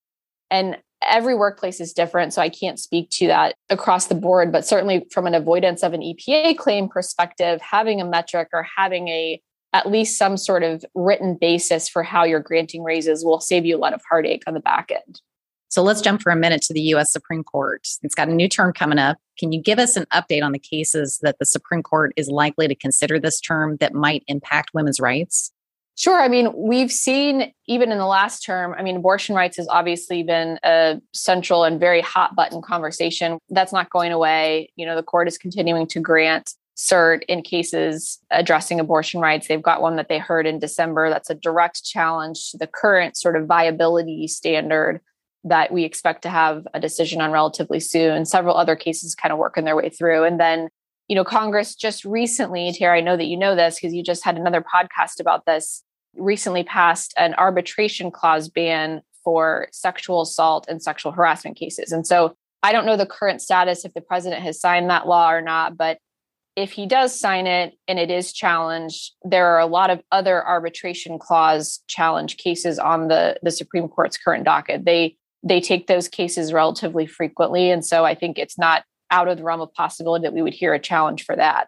And 0.48 0.78
every 1.04 1.34
workplace 1.34 1.80
is 1.80 1.92
different. 1.92 2.32
So 2.32 2.40
I 2.42 2.48
can't 2.48 2.78
speak 2.78 3.10
to 3.14 3.26
that 3.26 3.56
across 3.70 4.06
the 4.06 4.14
board, 4.14 4.52
but 4.52 4.64
certainly 4.64 5.04
from 5.10 5.26
an 5.26 5.34
avoidance 5.34 5.82
of 5.82 5.94
an 5.94 6.00
EPA 6.00 6.56
claim 6.58 6.88
perspective, 6.88 7.60
having 7.60 8.00
a 8.00 8.04
metric 8.04 8.50
or 8.52 8.64
having 8.76 9.08
a 9.08 9.42
at 9.72 9.90
least 9.90 10.18
some 10.18 10.36
sort 10.36 10.62
of 10.62 10.84
written 10.94 11.36
basis 11.40 11.88
for 11.88 12.02
how 12.02 12.24
you're 12.24 12.40
granting 12.40 12.82
raises 12.82 13.24
will 13.24 13.40
save 13.40 13.64
you 13.64 13.76
a 13.76 13.78
lot 13.78 13.94
of 13.94 14.02
heartache 14.08 14.42
on 14.46 14.54
the 14.54 14.60
back 14.60 14.90
end. 14.90 15.20
So 15.68 15.82
let's 15.82 16.02
jump 16.02 16.20
for 16.20 16.30
a 16.30 16.36
minute 16.36 16.60
to 16.62 16.74
the 16.74 16.82
US 16.94 17.10
Supreme 17.10 17.42
Court. 17.42 17.88
It's 18.02 18.14
got 18.14 18.28
a 18.28 18.34
new 18.34 18.46
term 18.46 18.74
coming 18.74 18.98
up. 18.98 19.16
Can 19.38 19.52
you 19.52 19.62
give 19.62 19.78
us 19.78 19.96
an 19.96 20.04
update 20.12 20.42
on 20.42 20.52
the 20.52 20.58
cases 20.58 21.18
that 21.22 21.38
the 21.38 21.46
Supreme 21.46 21.82
Court 21.82 22.12
is 22.14 22.28
likely 22.28 22.68
to 22.68 22.74
consider 22.74 23.18
this 23.18 23.40
term 23.40 23.78
that 23.78 23.94
might 23.94 24.22
impact 24.26 24.72
women's 24.74 25.00
rights? 25.00 25.50
Sure. 25.96 26.20
I 26.20 26.28
mean, 26.28 26.52
we've 26.54 26.92
seen 26.92 27.52
even 27.66 27.90
in 27.90 27.98
the 27.98 28.06
last 28.06 28.44
term, 28.44 28.74
I 28.76 28.82
mean, 28.82 28.96
abortion 28.96 29.34
rights 29.34 29.56
has 29.56 29.68
obviously 29.68 30.22
been 30.22 30.58
a 30.62 31.00
central 31.14 31.64
and 31.64 31.80
very 31.80 32.00
hot 32.02 32.34
button 32.34 32.60
conversation. 32.60 33.38
That's 33.48 33.72
not 33.72 33.88
going 33.88 34.12
away. 34.12 34.70
You 34.76 34.84
know, 34.84 34.96
the 34.96 35.02
court 35.02 35.28
is 35.28 35.38
continuing 35.38 35.86
to 35.88 36.00
grant 36.00 36.54
cert 36.76 37.22
in 37.28 37.42
cases 37.42 38.18
addressing 38.30 38.80
abortion 38.80 39.20
rights. 39.20 39.46
They've 39.46 39.62
got 39.62 39.82
one 39.82 39.96
that 39.96 40.08
they 40.08 40.18
heard 40.18 40.46
in 40.46 40.58
December 40.58 41.10
that's 41.10 41.30
a 41.30 41.34
direct 41.34 41.84
challenge 41.84 42.50
to 42.50 42.58
the 42.58 42.66
current 42.66 43.16
sort 43.16 43.36
of 43.36 43.46
viability 43.46 44.26
standard 44.26 45.00
that 45.44 45.72
we 45.72 45.84
expect 45.84 46.22
to 46.22 46.30
have 46.30 46.66
a 46.72 46.80
decision 46.80 47.20
on 47.20 47.30
relatively 47.30 47.80
soon. 47.80 48.24
Several 48.24 48.56
other 48.56 48.76
cases 48.76 49.14
kind 49.14 49.32
of 49.32 49.38
working 49.38 49.64
their 49.64 49.76
way 49.76 49.90
through. 49.90 50.24
And 50.24 50.40
then 50.40 50.68
you 51.08 51.16
know, 51.16 51.24
Congress 51.24 51.74
just 51.74 52.06
recently, 52.06 52.72
Tara, 52.72 52.96
I 52.96 53.00
know 53.02 53.18
that 53.18 53.26
you 53.26 53.36
know 53.36 53.54
this 53.54 53.74
because 53.74 53.92
you 53.92 54.02
just 54.02 54.24
had 54.24 54.38
another 54.38 54.62
podcast 54.62 55.20
about 55.20 55.44
this, 55.44 55.82
recently 56.16 56.64
passed 56.64 57.12
an 57.18 57.34
arbitration 57.34 58.10
clause 58.10 58.48
ban 58.48 59.02
for 59.24 59.68
sexual 59.72 60.22
assault 60.22 60.66
and 60.68 60.82
sexual 60.82 61.12
harassment 61.12 61.56
cases. 61.56 61.92
And 61.92 62.06
so 62.06 62.34
I 62.62 62.72
don't 62.72 62.86
know 62.86 62.96
the 62.96 63.04
current 63.04 63.42
status 63.42 63.84
if 63.84 63.92
the 63.94 64.00
president 64.00 64.42
has 64.42 64.60
signed 64.60 64.88
that 64.90 65.06
law 65.06 65.30
or 65.30 65.42
not, 65.42 65.76
but 65.76 65.98
if 66.56 66.72
he 66.72 66.86
does 66.86 67.18
sign 67.18 67.46
it 67.46 67.74
and 67.88 67.98
it 67.98 68.10
is 68.10 68.32
challenged, 68.32 69.12
there 69.24 69.46
are 69.48 69.60
a 69.60 69.66
lot 69.66 69.90
of 69.90 70.02
other 70.12 70.46
arbitration 70.46 71.18
clause 71.18 71.80
challenge 71.86 72.36
cases 72.36 72.78
on 72.78 73.08
the, 73.08 73.36
the 73.42 73.50
Supreme 73.50 73.88
Court's 73.88 74.18
current 74.18 74.44
docket. 74.44 74.84
They 74.84 75.16
they 75.44 75.60
take 75.60 75.88
those 75.88 76.06
cases 76.06 76.52
relatively 76.52 77.04
frequently. 77.04 77.70
And 77.70 77.84
so 77.84 78.04
I 78.04 78.14
think 78.14 78.38
it's 78.38 78.56
not 78.56 78.84
out 79.10 79.26
of 79.26 79.38
the 79.38 79.42
realm 79.42 79.60
of 79.60 79.74
possibility 79.74 80.22
that 80.22 80.32
we 80.32 80.40
would 80.40 80.54
hear 80.54 80.72
a 80.72 80.78
challenge 80.78 81.24
for 81.24 81.34
that. 81.34 81.66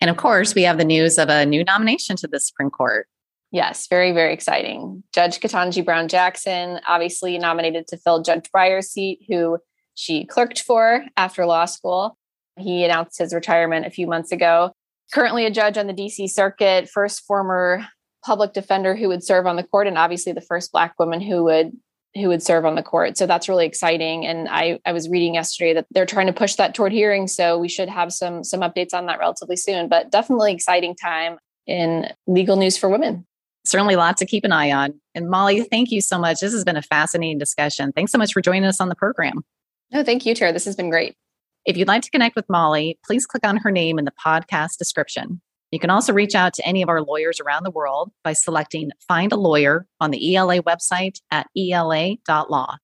And 0.00 0.10
of 0.10 0.16
course, 0.16 0.56
we 0.56 0.64
have 0.64 0.76
the 0.76 0.84
news 0.84 1.18
of 1.18 1.28
a 1.28 1.46
new 1.46 1.62
nomination 1.62 2.16
to 2.16 2.26
the 2.26 2.40
Supreme 2.40 2.70
Court. 2.70 3.06
Yes, 3.52 3.86
very, 3.86 4.10
very 4.10 4.32
exciting. 4.32 5.04
Judge 5.12 5.38
Ketanji 5.38 5.84
Brown 5.84 6.08
Jackson, 6.08 6.80
obviously 6.88 7.38
nominated 7.38 7.86
to 7.88 7.96
fill 7.96 8.22
Judge 8.22 8.50
Breyer's 8.50 8.90
seat, 8.90 9.20
who 9.28 9.58
she 9.94 10.24
clerked 10.24 10.60
for 10.60 11.04
after 11.16 11.46
law 11.46 11.66
school. 11.66 12.18
He 12.58 12.84
announced 12.84 13.18
his 13.18 13.34
retirement 13.34 13.86
a 13.86 13.90
few 13.90 14.06
months 14.06 14.32
ago. 14.32 14.72
Currently 15.12 15.46
a 15.46 15.50
judge 15.50 15.76
on 15.76 15.86
the 15.86 15.94
DC 15.94 16.30
Circuit, 16.30 16.88
first 16.88 17.24
former 17.26 17.86
public 18.24 18.52
defender 18.52 18.94
who 18.94 19.08
would 19.08 19.24
serve 19.24 19.46
on 19.46 19.56
the 19.56 19.62
court, 19.64 19.86
and 19.86 19.98
obviously 19.98 20.32
the 20.32 20.40
first 20.40 20.72
Black 20.72 20.94
woman 20.98 21.20
who 21.20 21.44
would 21.44 21.72
who 22.14 22.28
would 22.28 22.42
serve 22.42 22.66
on 22.66 22.74
the 22.74 22.82
court. 22.82 23.16
So 23.16 23.26
that's 23.26 23.48
really 23.48 23.64
exciting. 23.64 24.26
And 24.26 24.46
I, 24.50 24.78
I 24.84 24.92
was 24.92 25.08
reading 25.08 25.34
yesterday 25.34 25.72
that 25.72 25.86
they're 25.90 26.04
trying 26.04 26.26
to 26.26 26.32
push 26.32 26.56
that 26.56 26.74
toward 26.74 26.92
hearing. 26.92 27.26
So 27.26 27.58
we 27.58 27.68
should 27.68 27.88
have 27.88 28.12
some 28.12 28.44
some 28.44 28.60
updates 28.60 28.92
on 28.92 29.06
that 29.06 29.18
relatively 29.18 29.56
soon. 29.56 29.88
But 29.88 30.10
definitely 30.10 30.52
exciting 30.52 30.94
time 30.94 31.38
in 31.66 32.12
legal 32.26 32.56
news 32.56 32.76
for 32.76 32.88
women. 32.88 33.24
Certainly 33.64 33.96
lots 33.96 34.18
to 34.18 34.26
keep 34.26 34.44
an 34.44 34.52
eye 34.52 34.72
on. 34.72 34.94
And 35.14 35.30
Molly, 35.30 35.62
thank 35.62 35.90
you 35.90 36.00
so 36.00 36.18
much. 36.18 36.40
This 36.40 36.52
has 36.52 36.64
been 36.64 36.76
a 36.76 36.82
fascinating 36.82 37.38
discussion. 37.38 37.92
Thanks 37.92 38.10
so 38.10 38.18
much 38.18 38.32
for 38.32 38.42
joining 38.42 38.64
us 38.64 38.80
on 38.80 38.88
the 38.88 38.96
program. 38.96 39.44
No, 39.92 40.02
thank 40.02 40.26
you, 40.26 40.34
Tara. 40.34 40.52
This 40.52 40.64
has 40.64 40.74
been 40.74 40.90
great. 40.90 41.14
If 41.64 41.76
you'd 41.76 41.86
like 41.86 42.02
to 42.02 42.10
connect 42.10 42.34
with 42.34 42.48
Molly, 42.48 42.98
please 43.04 43.24
click 43.24 43.46
on 43.46 43.58
her 43.58 43.70
name 43.70 43.96
in 43.96 44.04
the 44.04 44.12
podcast 44.24 44.78
description. 44.78 45.40
You 45.70 45.78
can 45.78 45.90
also 45.90 46.12
reach 46.12 46.34
out 46.34 46.54
to 46.54 46.66
any 46.66 46.82
of 46.82 46.88
our 46.88 47.02
lawyers 47.02 47.38
around 47.38 47.62
the 47.62 47.70
world 47.70 48.10
by 48.24 48.32
selecting 48.32 48.90
Find 49.06 49.30
a 49.32 49.36
Lawyer 49.36 49.86
on 50.00 50.10
the 50.10 50.34
ELA 50.34 50.60
website 50.62 51.20
at 51.30 51.46
ela.law. 51.56 52.76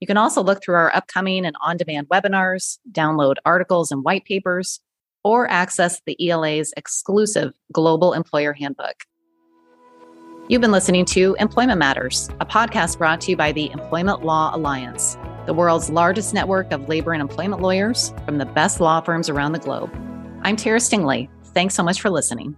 You 0.00 0.06
can 0.08 0.16
also 0.16 0.42
look 0.42 0.62
through 0.62 0.74
our 0.74 0.94
upcoming 0.94 1.46
and 1.46 1.54
on 1.62 1.76
demand 1.76 2.08
webinars, 2.08 2.78
download 2.90 3.36
articles 3.46 3.92
and 3.92 4.02
white 4.02 4.24
papers, 4.24 4.80
or 5.22 5.48
access 5.48 6.02
the 6.04 6.28
ELA's 6.28 6.74
exclusive 6.76 7.54
Global 7.72 8.14
Employer 8.14 8.52
Handbook. 8.52 8.96
You've 10.48 10.60
been 10.60 10.72
listening 10.72 11.04
to 11.06 11.36
Employment 11.38 11.78
Matters, 11.78 12.28
a 12.40 12.44
podcast 12.44 12.98
brought 12.98 13.20
to 13.22 13.30
you 13.30 13.36
by 13.36 13.52
the 13.52 13.70
Employment 13.70 14.24
Law 14.24 14.54
Alliance, 14.54 15.16
the 15.46 15.54
world's 15.54 15.90
largest 15.90 16.32
network 16.34 16.72
of 16.72 16.88
labor 16.88 17.12
and 17.12 17.20
employment 17.20 17.60
lawyers 17.60 18.12
from 18.24 18.38
the 18.38 18.46
best 18.46 18.80
law 18.80 19.00
firms 19.00 19.28
around 19.28 19.52
the 19.52 19.58
globe. 19.58 19.90
I'm 20.42 20.56
Tara 20.56 20.78
Stingley. 20.78 21.28
Thanks 21.52 21.74
so 21.74 21.82
much 21.82 22.00
for 22.00 22.10
listening. 22.10 22.56